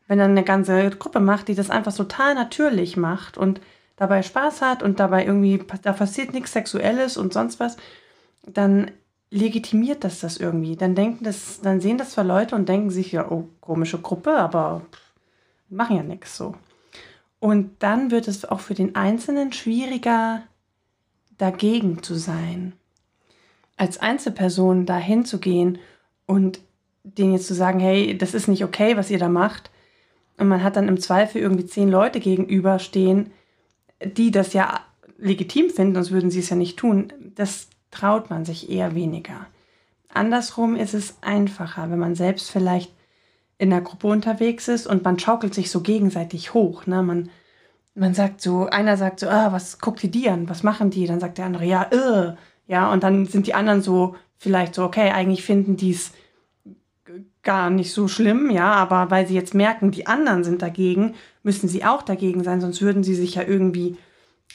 [0.08, 3.62] Wenn dann eine ganze Gruppe macht, die das einfach total natürlich macht und
[3.96, 7.78] dabei Spaß hat und dabei irgendwie, da passiert nichts Sexuelles und sonst was,
[8.44, 8.92] dann
[9.30, 10.76] legitimiert das das irgendwie.
[10.76, 14.36] Dann denken das, dann sehen das zwar Leute und denken sich, ja, oh, komische Gruppe,
[14.36, 14.82] aber
[15.70, 16.56] machen ja nichts so.
[17.40, 20.44] Und dann wird es auch für den Einzelnen schwieriger,
[21.38, 22.74] dagegen zu sein
[23.82, 25.80] als Einzelperson da hinzugehen
[26.28, 26.60] und
[27.04, 29.72] denen jetzt zu sagen, hey, das ist nicht okay, was ihr da macht.
[30.38, 33.32] Und man hat dann im Zweifel irgendwie zehn Leute gegenüberstehen,
[34.04, 34.82] die das ja
[35.18, 37.12] legitim finden, sonst würden sie es ja nicht tun.
[37.34, 39.48] Das traut man sich eher weniger.
[40.14, 42.92] Andersrum ist es einfacher, wenn man selbst vielleicht
[43.58, 46.88] in der Gruppe unterwegs ist und man schaukelt sich so gegenseitig hoch.
[46.88, 47.04] Ne?
[47.04, 47.30] Man,
[47.94, 50.50] man sagt so, einer sagt so, ah, was guckt ihr die an?
[50.50, 51.06] Was machen die?
[51.06, 52.36] Dann sagt der andere, ja, äh,
[52.68, 56.14] ja, und dann sind die anderen so vielleicht so, okay, eigentlich finden die es
[57.44, 61.68] gar nicht so schlimm, ja, aber weil sie jetzt merken, die anderen sind dagegen, müssen
[61.68, 63.98] sie auch dagegen sein, sonst würden sie sich ja irgendwie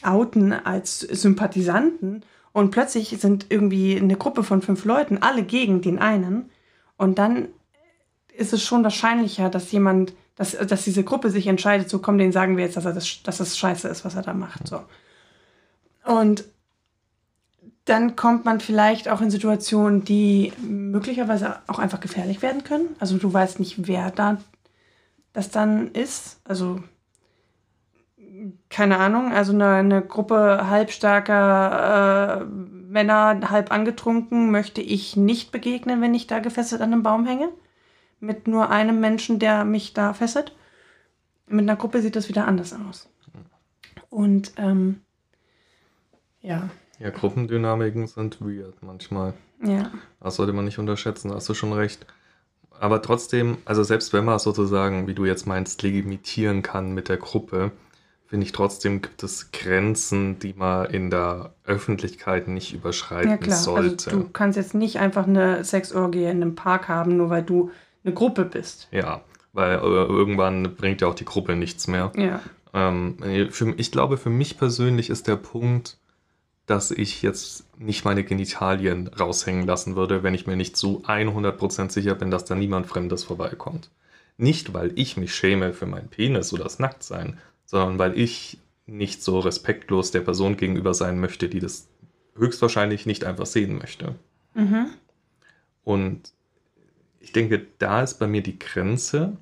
[0.03, 2.25] outen als Sympathisanten.
[2.57, 6.49] Und plötzlich sind irgendwie eine Gruppe von fünf Leuten alle gegen den einen.
[6.97, 7.49] Und dann
[8.35, 12.33] ist es schon wahrscheinlicher, dass jemand, dass, dass diese Gruppe sich entscheidet, so komm, den
[12.33, 14.67] sagen wir jetzt, dass er das, dass das scheiße ist, was er da macht.
[14.69, 14.81] So.
[16.07, 16.45] Und
[17.85, 22.89] dann kommt man vielleicht auch in Situationen, die möglicherweise auch einfach gefährlich werden können.
[23.01, 24.39] Also du weißt nicht, wer da
[25.35, 26.41] das dann ist.
[26.45, 26.83] Also
[28.69, 36.01] keine Ahnung, also eine, eine Gruppe halbstarker äh, Männer, halb angetrunken, möchte ich nicht begegnen,
[36.01, 37.49] wenn ich da gefesselt an einem Baum hänge.
[38.21, 40.57] Mit nur einem Menschen, der mich da fesselt.
[41.47, 43.09] Mit einer Gruppe sieht das wieder anders aus.
[44.09, 45.03] Und ähm,
[46.41, 46.71] ja.
[46.99, 49.35] Ja, Gruppendynamiken sind weird manchmal.
[49.63, 49.91] Ja.
[50.21, 52.07] Das sollte man nicht unterschätzen, hast du schon recht.
[52.79, 57.17] Aber trotzdem, also selbst wenn man sozusagen, wie du jetzt meinst, legitimieren kann mit der
[57.17, 57.73] Gruppe,
[58.27, 63.57] finde ich trotzdem gibt es Grenzen, die man in der Öffentlichkeit nicht überschreiten Ja klar,
[63.57, 64.11] sollte.
[64.11, 67.71] also du kannst jetzt nicht einfach eine Sexorgie in einem Park haben, nur weil du
[68.05, 68.89] eine Gruppe bist.
[68.91, 69.21] ja,
[69.53, 72.13] weil äh, irgendwann bringt ja auch die Gruppe nichts mehr.
[72.17, 72.41] Ja.
[72.75, 73.17] Ähm,
[73.51, 75.97] für, ich glaube, für mich persönlich ist der Punkt,
[76.67, 81.91] dass ich jetzt nicht meine Genitalien raushängen lassen würde, wenn ich mir nicht zu 100%
[81.91, 83.91] sicher bin, dass da niemand Fremdes vorbeikommt.
[84.37, 89.23] Nicht, weil ich mich schäme für meinen Penis oder das Nacktsein, sondern weil ich nicht
[89.23, 91.89] so respektlos der Person gegenüber sein möchte, die das
[92.37, 94.15] höchstwahrscheinlich nicht einfach sehen möchte.
[94.55, 94.87] Mhm.
[95.85, 96.33] Und
[97.21, 99.37] ich denke, da ist bei mir die Grenze.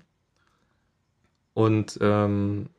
[1.53, 2.71] Und ähm,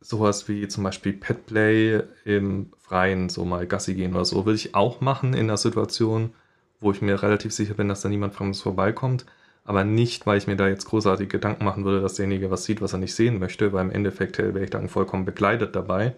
[0.00, 4.74] sowas wie zum Beispiel Petplay im Freien, so mal Gassi gehen oder so, würde ich
[4.74, 6.32] auch machen in einer Situation,
[6.80, 9.26] wo ich mir relativ sicher bin, dass da niemand Fremdes vorbeikommt.
[9.68, 12.80] Aber nicht, weil ich mir da jetzt großartige Gedanken machen würde, dass derjenige was sieht,
[12.80, 16.14] was er nicht sehen möchte, weil im Endeffekt wäre ich dann vollkommen bekleidet dabei.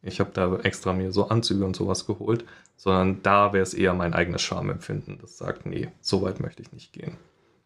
[0.00, 2.46] Ich habe da extra mir so Anzüge und sowas geholt,
[2.78, 6.72] sondern da wäre es eher mein eigenes Schamempfinden, das sagt, nee, so weit möchte ich
[6.72, 7.18] nicht gehen.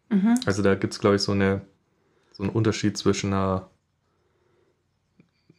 [0.09, 0.35] Mhm.
[0.45, 1.61] Also da gibt es, glaube ich, so, eine,
[2.33, 3.69] so einen Unterschied zwischen einer,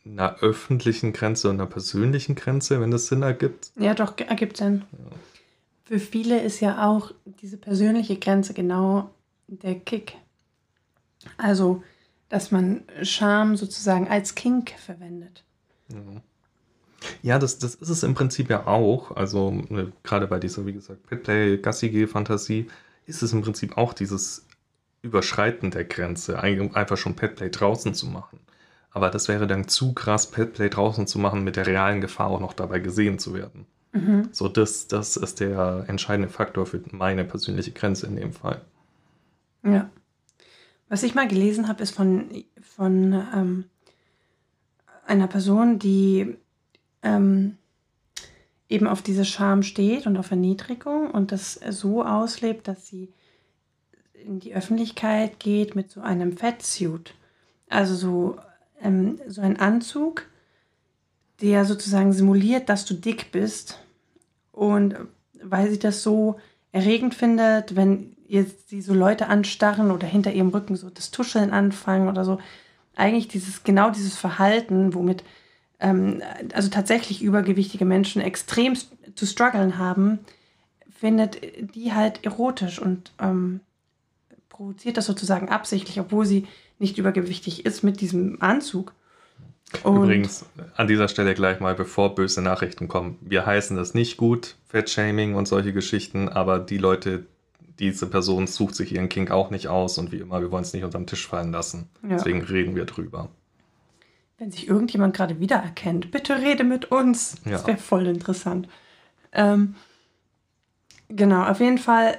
[0.05, 3.73] einer öffentlichen Grenze und einer persönlichen Grenze, wenn das Sinn ergibt.
[3.77, 4.83] Ja, doch, ergibt Sinn.
[5.85, 9.09] Für viele ist ja auch diese persönliche Grenze genau
[9.59, 10.17] der Kick.
[11.37, 11.83] Also,
[12.29, 15.45] dass man Scham sozusagen als Kink verwendet.
[17.23, 19.17] Ja, das, das ist es im Prinzip ja auch.
[19.17, 22.69] Also äh, gerade bei dieser, wie gesagt, Petplay, Gassi-Fantasie
[23.07, 24.47] ist es im Prinzip auch dieses
[25.03, 28.39] Überschreiten der Grenze, ein- einfach schon Petplay draußen zu machen.
[28.93, 32.41] Aber das wäre dann zu krass, Petplay draußen zu machen, mit der realen Gefahr auch
[32.41, 33.67] noch dabei gesehen zu werden.
[33.93, 34.29] Mhm.
[34.33, 38.61] So, das, das ist der entscheidende Faktor für meine persönliche Grenze in dem Fall.
[39.63, 39.91] Ja.
[40.89, 43.65] Was ich mal gelesen habe, ist von, von ähm,
[45.07, 46.37] einer Person, die
[47.03, 47.57] ähm,
[48.69, 53.13] eben auf diese Scham steht und auf Erniedrigung und das so auslebt, dass sie
[54.13, 57.15] in die Öffentlichkeit geht mit so einem Fettsuit.
[57.69, 58.39] Also so,
[58.81, 60.27] ähm, so ein Anzug,
[61.41, 63.79] der sozusagen simuliert, dass du dick bist.
[64.53, 64.95] Und
[65.43, 66.39] weil sie das so
[66.73, 71.51] erregend findet, wenn jetzt sie so Leute anstarren oder hinter ihrem Rücken so das Tuscheln
[71.51, 72.39] anfangen oder so.
[72.95, 75.25] Eigentlich dieses, genau dieses Verhalten, womit
[75.81, 76.23] ähm,
[76.55, 78.77] also tatsächlich übergewichtige Menschen extrem
[79.15, 80.21] zu strugglen haben,
[80.97, 81.41] findet
[81.75, 83.61] die halt erotisch und ähm,
[84.49, 86.47] provoziert das sozusagen absichtlich, obwohl sie
[86.79, 88.93] nicht übergewichtig ist mit diesem Anzug.
[89.83, 90.45] Und Übrigens,
[90.77, 93.19] an dieser Stelle gleich mal, bevor böse Nachrichten kommen.
[93.21, 97.25] Wir heißen das nicht gut, Fettshaming und solche Geschichten, aber die Leute,
[97.81, 100.73] diese Person sucht sich ihren Kink auch nicht aus und wie immer, wir wollen es
[100.73, 101.89] nicht unterm Tisch fallen lassen.
[102.03, 102.11] Ja.
[102.11, 103.31] Deswegen reden wir drüber.
[104.39, 107.37] Wenn sich irgendjemand gerade wiedererkennt, bitte rede mit uns.
[107.45, 107.67] Das Ja.
[107.67, 108.69] wäre voll interessant.
[109.33, 109.75] Ähm,
[111.09, 112.19] genau, auf jeden Fall.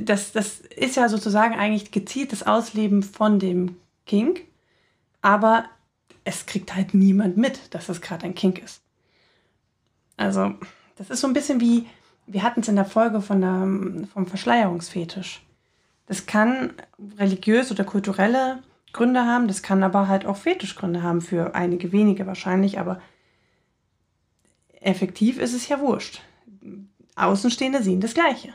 [0.00, 4.42] Das, das ist ja sozusagen eigentlich gezieltes Ausleben von dem Kink,
[5.22, 5.66] aber
[6.24, 8.80] es kriegt halt niemand mit, dass das gerade ein Kink ist.
[10.16, 10.54] Also,
[10.96, 11.86] das ist so ein bisschen wie,
[12.26, 15.42] wir hatten es in der Folge von der, vom Verschleierungsfetisch.
[16.06, 16.72] Das kann
[17.18, 18.62] religiös oder kulturelle
[18.92, 23.00] Gründe haben, das kann aber halt auch Fetischgründe haben, für einige wenige wahrscheinlich, aber
[24.80, 26.22] effektiv ist es ja wurscht.
[27.16, 28.52] Außenstehende sehen das Gleiche.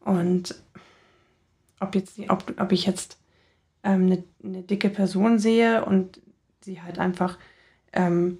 [0.00, 0.54] Und
[1.80, 3.18] ob, jetzt, ob, ob ich jetzt
[3.82, 6.20] ähm, eine, eine dicke Person sehe und
[6.60, 7.38] sie halt einfach
[7.92, 8.38] ähm,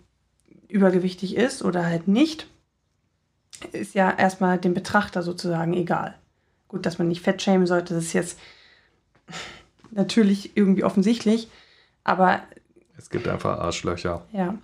[0.69, 2.50] übergewichtig ist oder halt nicht,
[3.73, 6.15] ist ja erstmal dem Betrachter sozusagen egal.
[6.69, 8.39] Gut, dass man nicht fett schämen sollte, das ist jetzt
[9.91, 11.49] natürlich irgendwie offensichtlich,
[12.05, 12.41] aber
[12.97, 14.23] Es gibt einfach Arschlöcher.
[14.33, 14.55] ja.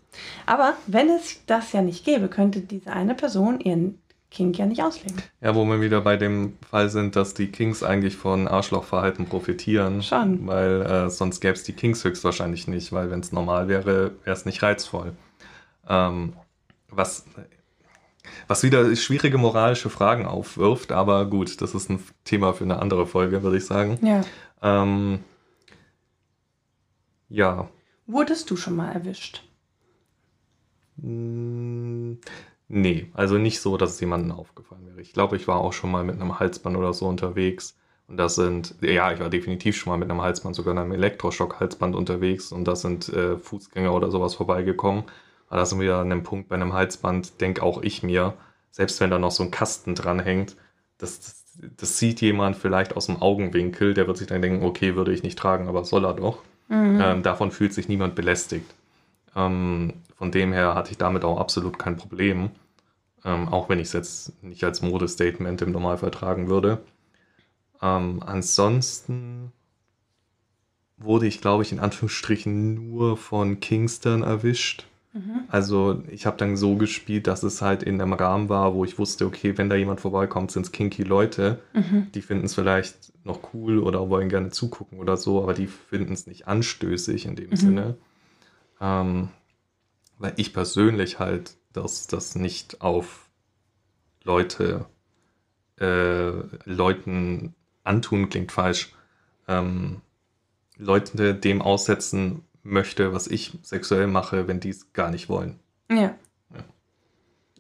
[0.47, 3.99] Aber wenn es das ja nicht gäbe, könnte diese eine Person ihren
[4.31, 5.17] Kink ja nicht ausleben.
[5.41, 10.03] Ja, wo wir wieder bei dem Fall sind, dass die Kings eigentlich von Arschlochverhalten profitieren.
[10.03, 10.47] Schon.
[10.47, 14.37] Weil äh, sonst gäbe es die Kings höchstwahrscheinlich nicht, weil wenn es normal wäre, wäre
[14.37, 15.13] es nicht reizvoll.
[15.89, 16.35] Ähm,
[16.91, 17.25] was,
[18.49, 23.07] was wieder schwierige moralische Fragen aufwirft, aber gut, das ist ein Thema für eine andere
[23.07, 23.99] Folge, würde ich sagen.
[24.03, 24.23] Ja.
[24.63, 25.21] Ähm,
[27.29, 27.69] ja.
[28.07, 29.43] Wurdest du schon mal erwischt?
[30.97, 32.15] Mm,
[32.69, 35.01] Nee, also nicht so, dass es jemandem aufgefallen wäre.
[35.01, 37.77] Ich glaube, ich war auch schon mal mit einem Halsband oder so unterwegs.
[38.09, 41.95] Und das sind, ja, ich war definitiv schon mal mit einem Halsband, sogar einem Elektroschock-Halsband
[41.95, 42.51] unterwegs.
[42.53, 45.05] Und da sind äh, Fußgänger oder sowas vorbeigekommen.
[45.49, 48.35] Aber da sind wir an einem Punkt bei einem Halsband, denke auch ich mir,
[48.71, 50.57] selbst wenn da noch so ein Kasten dranhängt,
[50.99, 51.45] das, das,
[51.77, 55.23] das sieht jemand vielleicht aus dem Augenwinkel, der wird sich dann denken, okay, würde ich
[55.23, 56.43] nicht tragen, aber soll er doch.
[56.69, 57.01] Mhm.
[57.01, 58.75] Ähm, davon fühlt sich niemand belästigt.
[59.35, 62.51] Ähm, von dem her hatte ich damit auch absolut kein Problem.
[63.25, 66.79] Ähm, auch wenn ich es jetzt nicht als Modestatement im Normalfall tragen würde.
[67.83, 69.53] Ähm, ansonsten
[70.97, 74.87] wurde ich, glaube ich, in Anführungsstrichen nur von Kingston erwischt.
[75.17, 75.45] Mhm.
[75.49, 78.99] Also ich habe dann so gespielt, dass es halt in einem Rahmen war, wo ich
[78.99, 81.61] wusste, okay, wenn da jemand vorbeikommt, sind es kinky Leute.
[81.73, 82.09] Mhm.
[82.15, 86.13] Die finden es vielleicht noch cool oder wollen gerne zugucken oder so, aber die finden
[86.13, 87.57] es nicht anstößig in dem mhm.
[87.57, 87.97] Sinne.
[88.81, 89.31] Ähm,
[90.19, 93.29] weil ich persönlich halt das, das nicht auf
[94.23, 94.87] Leute,
[95.81, 96.33] äh,
[96.65, 98.95] Leuten antun, klingt falsch,
[99.49, 100.03] ähm,
[100.79, 105.59] Leute dem aussetzen möchte, was ich sexuell mache, wenn die es gar nicht wollen.
[105.91, 106.15] Ja.
[106.55, 106.65] ja.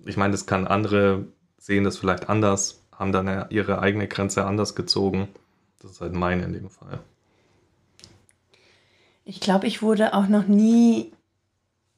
[0.04, 1.26] Ich meine, das kann andere
[1.66, 5.28] sehen das vielleicht anders, haben dann ihre eigene Grenze anders gezogen.
[5.82, 7.00] Das ist halt meine in dem Fall.
[9.24, 11.12] Ich glaube, ich wurde auch noch nie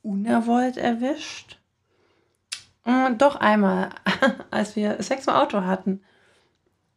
[0.02, 1.58] unerwollt erwischt.
[2.84, 3.90] Und doch einmal,
[4.50, 6.00] als wir Sex im Auto hatten.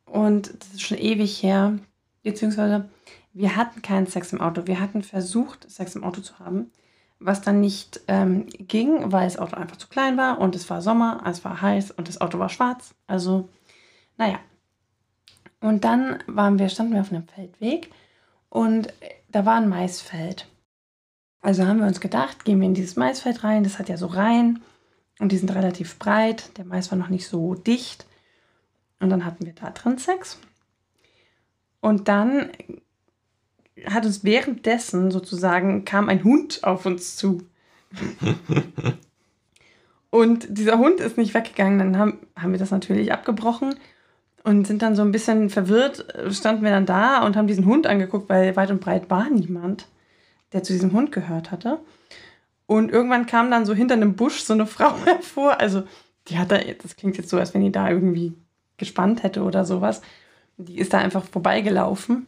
[0.05, 1.77] Und das ist schon ewig her.
[2.23, 2.89] Beziehungsweise
[3.33, 4.67] wir hatten keinen Sex im Auto.
[4.67, 6.71] Wir hatten versucht, Sex im Auto zu haben,
[7.19, 10.81] was dann nicht ähm, ging, weil das Auto einfach zu klein war und es war
[10.81, 12.95] Sommer, es war heiß und das Auto war schwarz.
[13.07, 13.49] Also,
[14.17, 14.39] naja.
[15.59, 17.91] Und dann waren wir, standen wir auf einem Feldweg
[18.49, 18.91] und
[19.29, 20.47] da war ein Maisfeld.
[21.41, 23.63] Also haben wir uns gedacht, gehen wir in dieses Maisfeld rein.
[23.63, 24.61] Das hat ja so Reihen
[25.19, 26.57] und die sind relativ breit.
[26.57, 28.05] Der Mais war noch nicht so dicht.
[28.99, 30.39] Und dann hatten wir da drin Sex.
[31.79, 32.51] Und dann
[33.85, 37.43] hat uns währenddessen sozusagen kam ein Hund auf uns zu.
[40.09, 41.79] und dieser Hund ist nicht weggegangen.
[41.79, 43.75] Dann haben, haben wir das natürlich abgebrochen
[44.43, 47.87] und sind dann so ein bisschen verwirrt, standen wir dann da und haben diesen Hund
[47.87, 49.87] angeguckt, weil weit und breit war niemand,
[50.53, 51.79] der zu diesem Hund gehört hatte.
[52.65, 55.59] Und irgendwann kam dann so hinter einem Busch so eine Frau hervor.
[55.59, 55.83] Also,
[56.27, 58.33] die hat da, das klingt jetzt so, als wenn die da irgendwie
[58.77, 60.01] gespannt hätte oder sowas.
[60.57, 62.27] Die ist da einfach vorbeigelaufen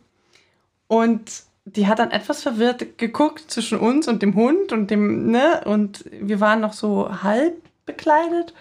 [0.94, 5.64] und die hat dann etwas verwirrt geguckt zwischen uns und dem Hund und dem, ne?
[5.66, 7.56] Und wir waren noch so halb
[7.88, 8.54] bekleidet.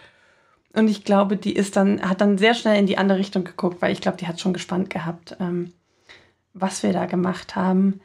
[0.73, 3.83] Und ich glaube, die ist dann, hat dann sehr schnell in die andere Richtung geguckt,
[3.83, 5.75] weil ich glaube, die hat schon gespannt gehabt, ähm,
[6.55, 8.01] was wir da gemacht haben.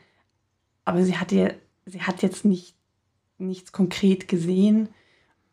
[0.84, 2.76] Aber sie hat, ihr, sie hat jetzt nicht,
[3.38, 4.90] nichts konkret gesehen.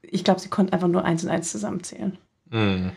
[0.02, 2.18] Ich glaube, sie konnte einfach nur eins und eins zusammenzählen.
[2.50, 2.90] Mhm.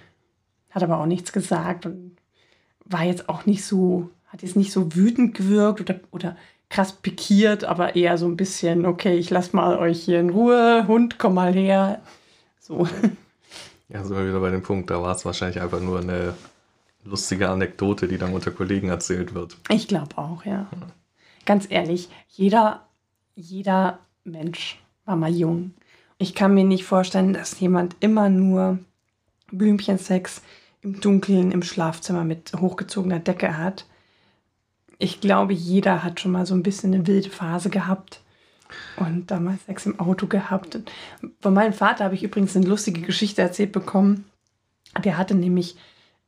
[0.72, 2.18] Hat aber auch nichts gesagt und
[2.84, 6.38] war jetzt auch nicht so hat jetzt nicht so wütend gewirkt oder, oder
[6.70, 10.86] krass pikiert, aber eher so ein bisschen, okay, ich lass mal euch hier in Ruhe,
[10.88, 12.02] Hund, komm mal her.
[12.60, 12.88] So.
[13.90, 16.34] Ja, sind wir wieder bei dem Punkt, da war es wahrscheinlich einfach nur eine
[17.06, 19.56] lustige Anekdote, die dann unter Kollegen erzählt wird.
[19.70, 20.68] Ich glaube auch, ja.
[20.70, 20.88] ja.
[21.46, 22.86] Ganz ehrlich, jeder,
[23.34, 25.72] jeder Mensch war mal jung.
[26.18, 28.80] Ich kann mir nicht vorstellen, dass jemand immer nur
[29.54, 30.42] Blümchensex
[30.82, 33.86] im Dunkeln im Schlafzimmer mit hochgezogener Decke hat
[35.00, 38.22] ich glaube, jeder hat schon mal so ein bisschen eine wilde Phase gehabt
[38.98, 40.76] und damals Sex im Auto gehabt.
[40.76, 40.92] Und
[41.40, 44.26] von meinem Vater habe ich übrigens eine lustige Geschichte erzählt bekommen.
[45.04, 45.78] Der hatte nämlich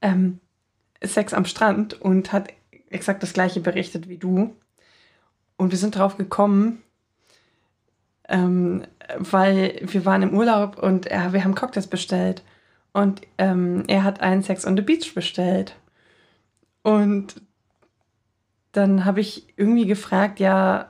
[0.02, 0.40] ähm,
[1.04, 2.50] Sex am Strand und hat
[2.90, 4.56] exakt das gleiche berichtet wie du.
[5.58, 6.82] Und wir sind drauf gekommen,
[8.28, 8.84] ähm,
[9.18, 12.44] weil wir waren im Urlaub und er, wir haben Cocktails bestellt.
[12.94, 15.76] Und ähm, er hat einen Sex on the Beach bestellt.
[16.82, 17.36] Und
[18.80, 20.90] dann habe ich irgendwie gefragt, ja,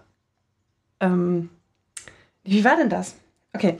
[0.99, 1.49] ähm,
[2.43, 3.15] wie war denn das?
[3.53, 3.79] Okay.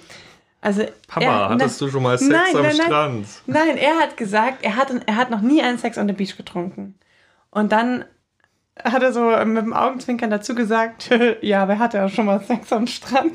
[0.62, 3.28] Also Papa, er, hattest na, du schon mal Sex nein, am nein, Strand?
[3.46, 6.36] Nein, er hat gesagt, er hat, er hat noch nie einen Sex on the Beach
[6.36, 6.96] getrunken.
[7.50, 8.04] Und dann
[8.84, 11.10] hat er so mit dem Augenzwinkern dazu gesagt,
[11.42, 13.32] ja, wer hatte ja schon mal Sex am Strand?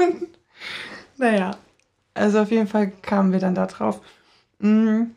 [0.00, 0.28] Und,
[1.16, 1.52] naja,
[2.12, 4.00] also auf jeden Fall kamen wir dann da drauf.
[4.58, 5.15] Mhm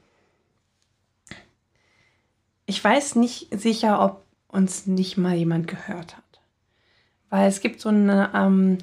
[2.69, 6.41] ich weiß nicht sicher, ob uns nicht mal jemand gehört hat.
[7.31, 8.77] Weil es gibt so ein ähm,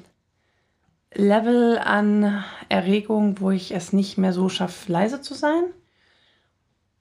[1.13, 5.63] Level an Erregung, wo ich es nicht mehr so schaffe, leise zu sein.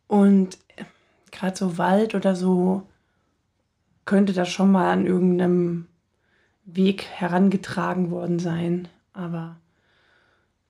[0.07, 0.59] Und
[1.33, 2.85] gerade so Wald oder so
[4.05, 5.89] könnte das schon mal an irgendeinem
[6.65, 8.87] Weg herangetragen worden sein.
[9.13, 9.57] Aber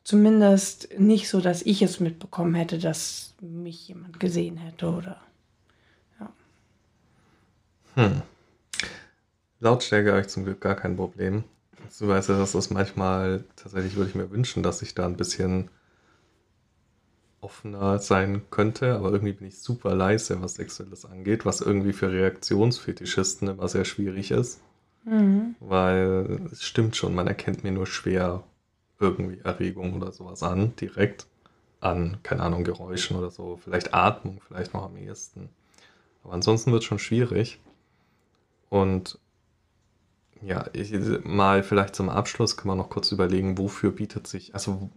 [0.03, 5.21] zumindest nicht so, dass ich es mitbekommen hätte, dass mich jemand gesehen hätte oder
[7.97, 8.23] hm.
[9.61, 11.45] Lautstärke habe ich zum Glück gar kein Problem.
[11.99, 15.17] Du weißt ja, dass das manchmal, tatsächlich würde ich mir wünschen, dass ich da ein
[15.17, 15.71] bisschen
[17.41, 22.11] offener sein könnte, aber irgendwie bin ich super leise, was Sexuelles angeht, was irgendwie für
[22.11, 24.61] Reaktionsfetischisten immer sehr schwierig ist.
[25.05, 25.55] Mhm.
[25.61, 28.43] Weil es stimmt schon, man erkennt mir nur schwer
[28.99, 31.27] irgendwie Erregung oder sowas an, direkt
[31.81, 33.59] an, keine Ahnung, Geräuschen oder so.
[33.63, 35.51] Vielleicht Atmung, vielleicht noch am ehesten.
[36.25, 37.61] Aber ansonsten wird es schon schwierig.
[38.69, 39.19] Und
[40.43, 40.93] ja, ich,
[41.25, 44.91] mal vielleicht zum Abschluss kann man noch kurz überlegen, wofür bietet sich, also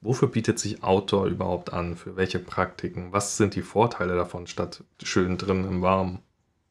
[0.00, 1.96] wofür bietet sich Outdoor überhaupt an?
[1.96, 3.12] Für welche Praktiken?
[3.12, 6.20] Was sind die Vorteile davon, statt schön drin im Warmen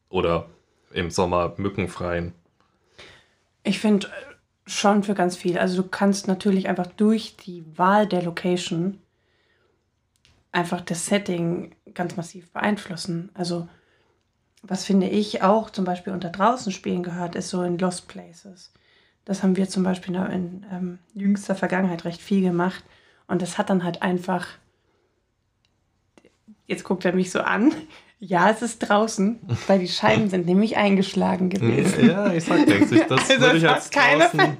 [0.08, 0.46] oder
[0.92, 2.32] im Sommer mückenfreien?
[3.62, 4.08] Ich finde
[4.66, 5.58] schon für ganz viel.
[5.58, 8.98] Also du kannst natürlich einfach durch die Wahl der Location
[10.52, 13.30] einfach das Setting ganz massiv beeinflussen.
[13.34, 13.68] Also
[14.68, 18.72] was finde ich auch zum Beispiel unter draußen spielen gehört, ist so in Lost Places.
[19.24, 22.84] Das haben wir zum Beispiel in, in ähm, jüngster Vergangenheit recht viel gemacht.
[23.26, 24.46] Und das hat dann halt einfach.
[26.66, 27.72] Jetzt guckt er mich so an.
[28.20, 32.08] Ja, es ist draußen, weil die Scheiben sind nämlich eingeschlagen gewesen.
[32.08, 32.90] Ja, ich sag nichts.
[32.90, 33.00] Das
[33.30, 34.56] also würde ich, jetzt draußen,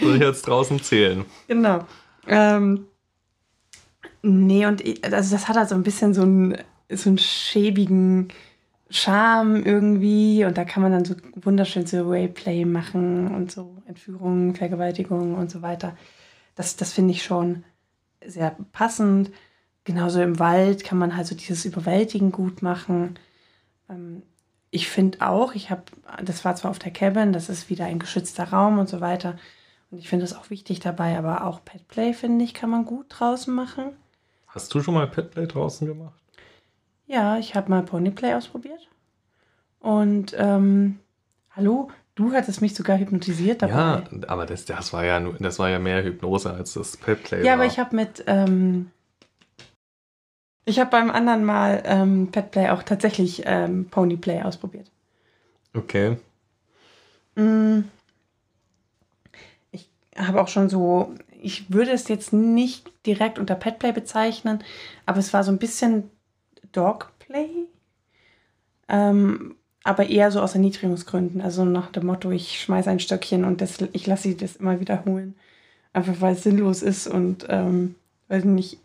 [0.00, 1.24] würde ich jetzt draußen zählen.
[1.46, 1.84] Genau.
[2.26, 2.86] Ähm,
[4.22, 6.58] nee, und ich, also das hat halt so ein bisschen so einen,
[6.90, 8.28] so einen schäbigen
[8.90, 10.44] Charme irgendwie.
[10.44, 15.50] Und da kann man dann so wunderschön so Rayplay machen und so Entführungen, Vergewaltigungen und
[15.50, 15.96] so weiter.
[16.54, 17.64] Das, das finde ich schon
[18.24, 19.30] sehr passend.
[19.84, 23.18] Genauso im Wald kann man halt so dieses Überwältigen gut machen.
[23.88, 24.22] Ähm,
[24.70, 25.82] ich finde auch, ich habe,
[26.22, 29.38] das war zwar auf der Cabin, das ist wieder ein geschützter Raum und so weiter.
[29.90, 33.06] Und ich finde das auch wichtig dabei, aber auch Petplay, finde ich, kann man gut
[33.08, 33.96] draußen machen.
[34.48, 36.20] Hast du schon mal Petplay draußen gemacht?
[37.06, 38.88] Ja, ich habe mal Ponyplay ausprobiert.
[39.78, 40.98] Und ähm,
[41.54, 43.72] hallo, du hattest mich sogar hypnotisiert dabei.
[43.72, 47.44] Ja, aber das, das, war, ja, das war ja mehr Hypnose als das Petplay.
[47.44, 47.54] Ja, war.
[47.54, 48.24] aber ich habe mit.
[48.26, 48.90] Ähm,
[50.64, 54.90] ich habe beim anderen Mal ähm, Petplay auch tatsächlich ähm, Ponyplay ausprobiert.
[55.74, 56.16] Okay.
[57.36, 57.82] Mm.
[59.70, 64.64] Ich habe auch schon so, ich würde es jetzt nicht direkt unter Petplay bezeichnen,
[65.04, 66.10] aber es war so ein bisschen
[66.72, 67.66] Dogplay.
[68.88, 71.40] Ähm, aber eher so aus Erniedrigungsgründen.
[71.40, 74.80] Also nach dem Motto, ich schmeiße ein Stöckchen und das, ich lasse sie das immer
[74.80, 75.36] wiederholen.
[75.92, 77.94] Einfach weil es sinnlos ist und ähm,
[78.28, 78.78] weil nicht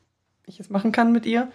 [0.46, 1.52] ich es machen kann mit ihr.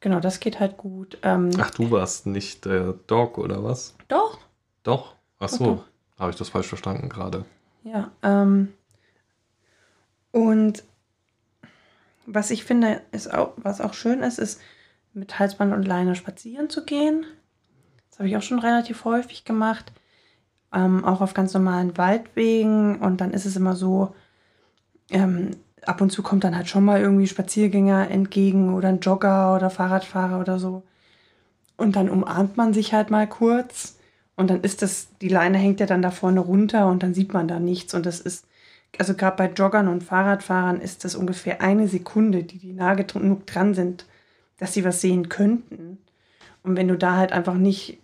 [0.00, 1.18] Genau, das geht halt gut.
[1.22, 3.94] Ähm, Ach, du warst nicht der Dog oder was?
[4.08, 4.38] Doch.
[4.82, 5.16] Doch?
[5.38, 5.84] Ach so,
[6.18, 7.44] habe ich das falsch verstanden gerade.
[7.82, 8.72] Ja, ähm,
[10.32, 10.84] und
[12.26, 14.60] was ich finde, ist auch, was auch schön ist, ist
[15.16, 17.24] mit Halsband und Leine spazieren zu gehen.
[18.10, 19.92] Das habe ich auch schon relativ häufig gemacht.
[20.72, 23.00] Ähm, auch auf ganz normalen Waldwegen.
[23.00, 24.14] Und dann ist es immer so,
[25.10, 25.50] ähm,
[25.84, 29.70] ab und zu kommt dann halt schon mal irgendwie Spaziergänger entgegen oder ein Jogger oder
[29.70, 30.82] Fahrradfahrer oder so.
[31.76, 33.98] Und dann umarmt man sich halt mal kurz.
[34.36, 37.32] Und dann ist das, die Leine hängt ja dann da vorne runter und dann sieht
[37.32, 37.94] man da nichts.
[37.94, 38.46] Und das ist,
[38.98, 43.46] also gerade bei Joggern und Fahrradfahrern ist das ungefähr eine Sekunde, die die nah genug
[43.46, 44.04] dran sind,
[44.58, 45.98] dass sie was sehen könnten.
[46.62, 47.98] Und wenn du da halt einfach nicht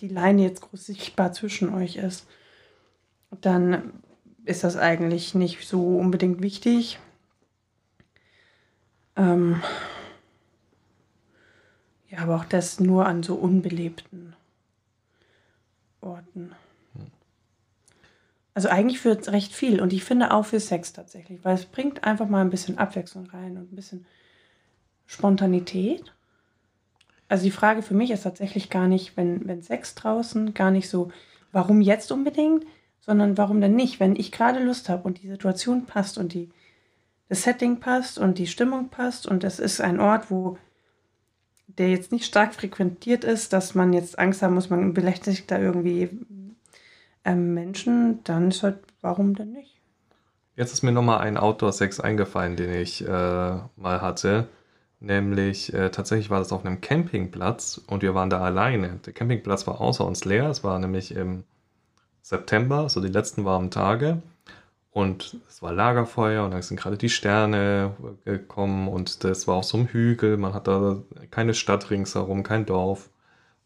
[0.00, 2.26] die Leine jetzt groß sichtbar zwischen euch ist,
[3.40, 3.92] dann
[4.44, 6.98] ist das eigentlich nicht so unbedingt wichtig.
[9.16, 9.62] Ähm
[12.08, 14.34] ja, aber auch das nur an so unbelebten
[16.00, 16.52] Orten.
[18.54, 22.04] Also eigentlich für recht viel und ich finde auch für Sex tatsächlich, weil es bringt
[22.04, 24.04] einfach mal ein bisschen Abwechslung rein und ein bisschen
[25.12, 26.14] Spontanität.
[27.28, 30.88] Also die Frage für mich ist tatsächlich gar nicht, wenn, wenn Sex draußen, gar nicht
[30.88, 31.12] so,
[31.52, 32.64] warum jetzt unbedingt,
[33.00, 36.48] sondern warum denn nicht, wenn ich gerade Lust habe und die Situation passt und die,
[37.28, 40.56] das Setting passt und die Stimmung passt und es ist ein Ort, wo
[41.66, 45.58] der jetzt nicht stark frequentiert ist, dass man jetzt Angst haben muss, man belästigt da
[45.58, 46.08] irgendwie
[47.26, 49.78] ähm, Menschen, dann ist halt, warum denn nicht?
[50.56, 54.48] Jetzt ist mir nochmal ein Outdoor-Sex eingefallen, den ich äh, mal hatte.
[55.04, 59.00] Nämlich, äh, tatsächlich war das auf einem Campingplatz und wir waren da alleine.
[59.04, 60.48] Der Campingplatz war außer uns leer.
[60.48, 61.42] Es war nämlich im
[62.22, 64.22] September, so die letzten warmen Tage.
[64.92, 69.64] Und es war Lagerfeuer und dann sind gerade die Sterne gekommen und das war auf
[69.64, 70.36] so einem Hügel.
[70.36, 73.10] Man hat da keine Stadt ringsherum, kein Dorf.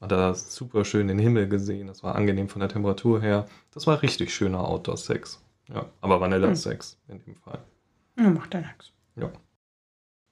[0.01, 1.89] Man hat da super schön den Himmel gesehen.
[1.89, 3.45] Das war angenehm von der Temperatur her.
[3.75, 5.43] Das war richtig schöner Outdoor-Sex.
[5.69, 7.15] Ja, aber Vanilla-Sex hm.
[7.15, 7.59] in dem Fall.
[8.19, 8.93] Ja, macht ja nichts.
[9.17, 9.31] Ja.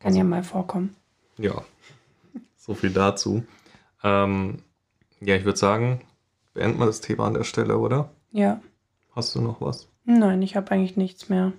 [0.04, 0.94] Kann also, ja mal vorkommen.
[1.38, 1.64] Ja,
[2.58, 3.42] so viel dazu.
[4.02, 4.58] Ähm,
[5.20, 6.02] ja, ich würde sagen,
[6.52, 8.10] beenden wir das Thema an der Stelle, oder?
[8.30, 8.60] Ja.
[9.16, 9.88] Hast du noch was?
[10.04, 11.54] Nein, ich habe eigentlich nichts mehr.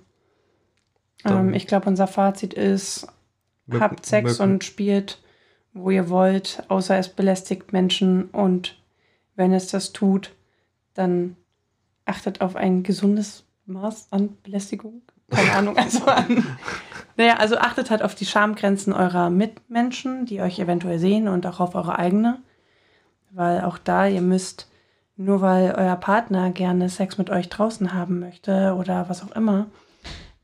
[1.24, 3.08] Ähm, ich glaube, unser Fazit ist,
[3.68, 5.20] habt Sex und spielt,
[5.72, 8.80] wo ihr wollt, außer es belästigt Menschen und
[9.34, 10.36] wenn es das tut,
[10.94, 11.34] dann
[12.04, 15.02] achtet auf ein gesundes Maß an Belästigung.
[15.30, 16.46] Keine Ahnung, also an.
[17.16, 21.60] Naja, also achtet halt auf die Schamgrenzen eurer Mitmenschen, die euch eventuell sehen und auch
[21.60, 22.42] auf eure eigene.
[23.30, 24.70] Weil auch da, ihr müsst,
[25.16, 29.66] nur weil euer Partner gerne Sex mit euch draußen haben möchte oder was auch immer,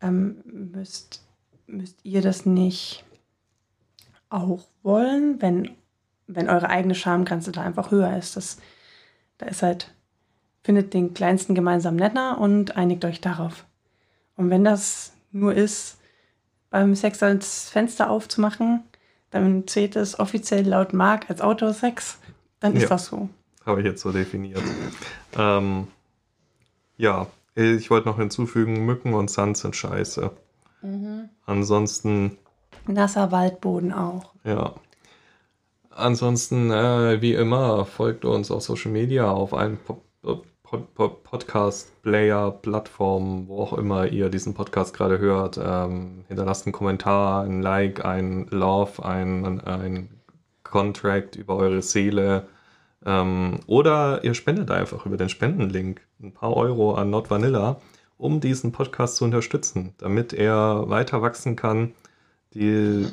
[0.01, 1.23] ähm, müsst,
[1.67, 3.05] müsst ihr das nicht
[4.31, 5.71] auch wollen, wenn,
[6.27, 8.37] wenn eure eigene Schamgrenze da einfach höher ist.
[8.37, 8.57] Das,
[9.37, 9.93] da ist halt,
[10.65, 13.67] findet den kleinsten gemeinsamen Nenner und einigt euch darauf.
[14.37, 15.99] Und wenn das nur ist,
[16.73, 18.83] beim Sex das Fenster aufzumachen,
[19.31, 22.19] dann zählt es offiziell laut Mark als Outdoor-Sex,
[22.61, 22.89] dann ist Ja.
[22.89, 23.29] das so.
[23.65, 24.61] Habe ich jetzt so definiert.
[25.39, 25.87] ähm,
[26.97, 30.31] ja, ich wollte noch hinzufügen, Mücken und Sand sind scheiße.
[31.47, 32.37] Ansonsten,
[32.87, 34.33] Nasser Waldboden auch.
[34.45, 34.75] ja.
[35.95, 39.79] Ansonsten, äh, wie immer, folgt uns auf Social Media, auf allen
[40.79, 45.59] Podcast-Player, Plattformen, wo auch immer ihr diesen Podcast gerade hört.
[45.63, 50.09] Ähm, hinterlasst einen Kommentar, ein Like, ein Love, ein, ein
[50.65, 52.49] Contract über eure Seele.
[53.05, 57.81] Ähm, oder ihr spendet einfach über den Spendenlink ein paar Euro an Not Vanilla,
[58.17, 61.95] um diesen Podcast zu unterstützen, damit er weiter wachsen kann.
[62.55, 63.07] Die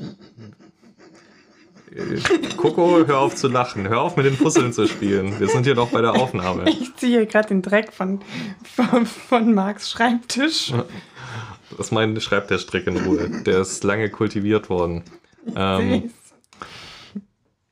[2.58, 3.88] Coco, hör auf zu lachen.
[3.88, 5.40] Hör auf mit den Fusseln zu spielen.
[5.40, 6.70] Wir sind hier noch bei der Aufnahme.
[6.70, 8.20] Ich ziehe gerade den Dreck von,
[8.64, 10.74] von, von Marks Schreibtisch.
[11.72, 13.30] Das ist mein Schreibtischtrick in Ruhe.
[13.44, 15.04] Der ist lange kultiviert worden.
[15.56, 16.12] Ähm,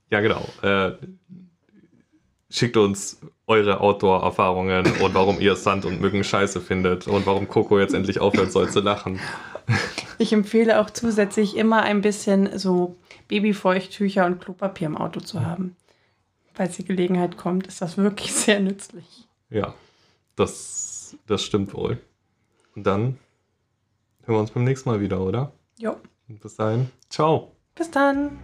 [0.09, 0.47] ja, genau.
[0.61, 0.93] Äh,
[2.49, 7.79] schickt uns eure Outdoor-Erfahrungen und warum ihr Sand und Mücken scheiße findet und warum Coco
[7.79, 9.19] jetzt endlich aufhören soll zu lachen.
[10.19, 12.95] Ich empfehle auch zusätzlich immer ein bisschen so
[13.27, 15.75] Babyfeuchttücher und Klopapier im Auto zu haben.
[16.55, 19.27] Falls die Gelegenheit kommt, ist das wirklich sehr nützlich.
[19.51, 19.75] Ja,
[20.35, 21.99] das, das stimmt wohl.
[22.75, 23.19] Und dann
[24.23, 25.51] hören wir uns beim nächsten Mal wieder, oder?
[25.77, 25.97] Jo,
[26.27, 26.89] Bis dahin.
[27.09, 27.51] Ciao.
[27.75, 28.39] bis dann.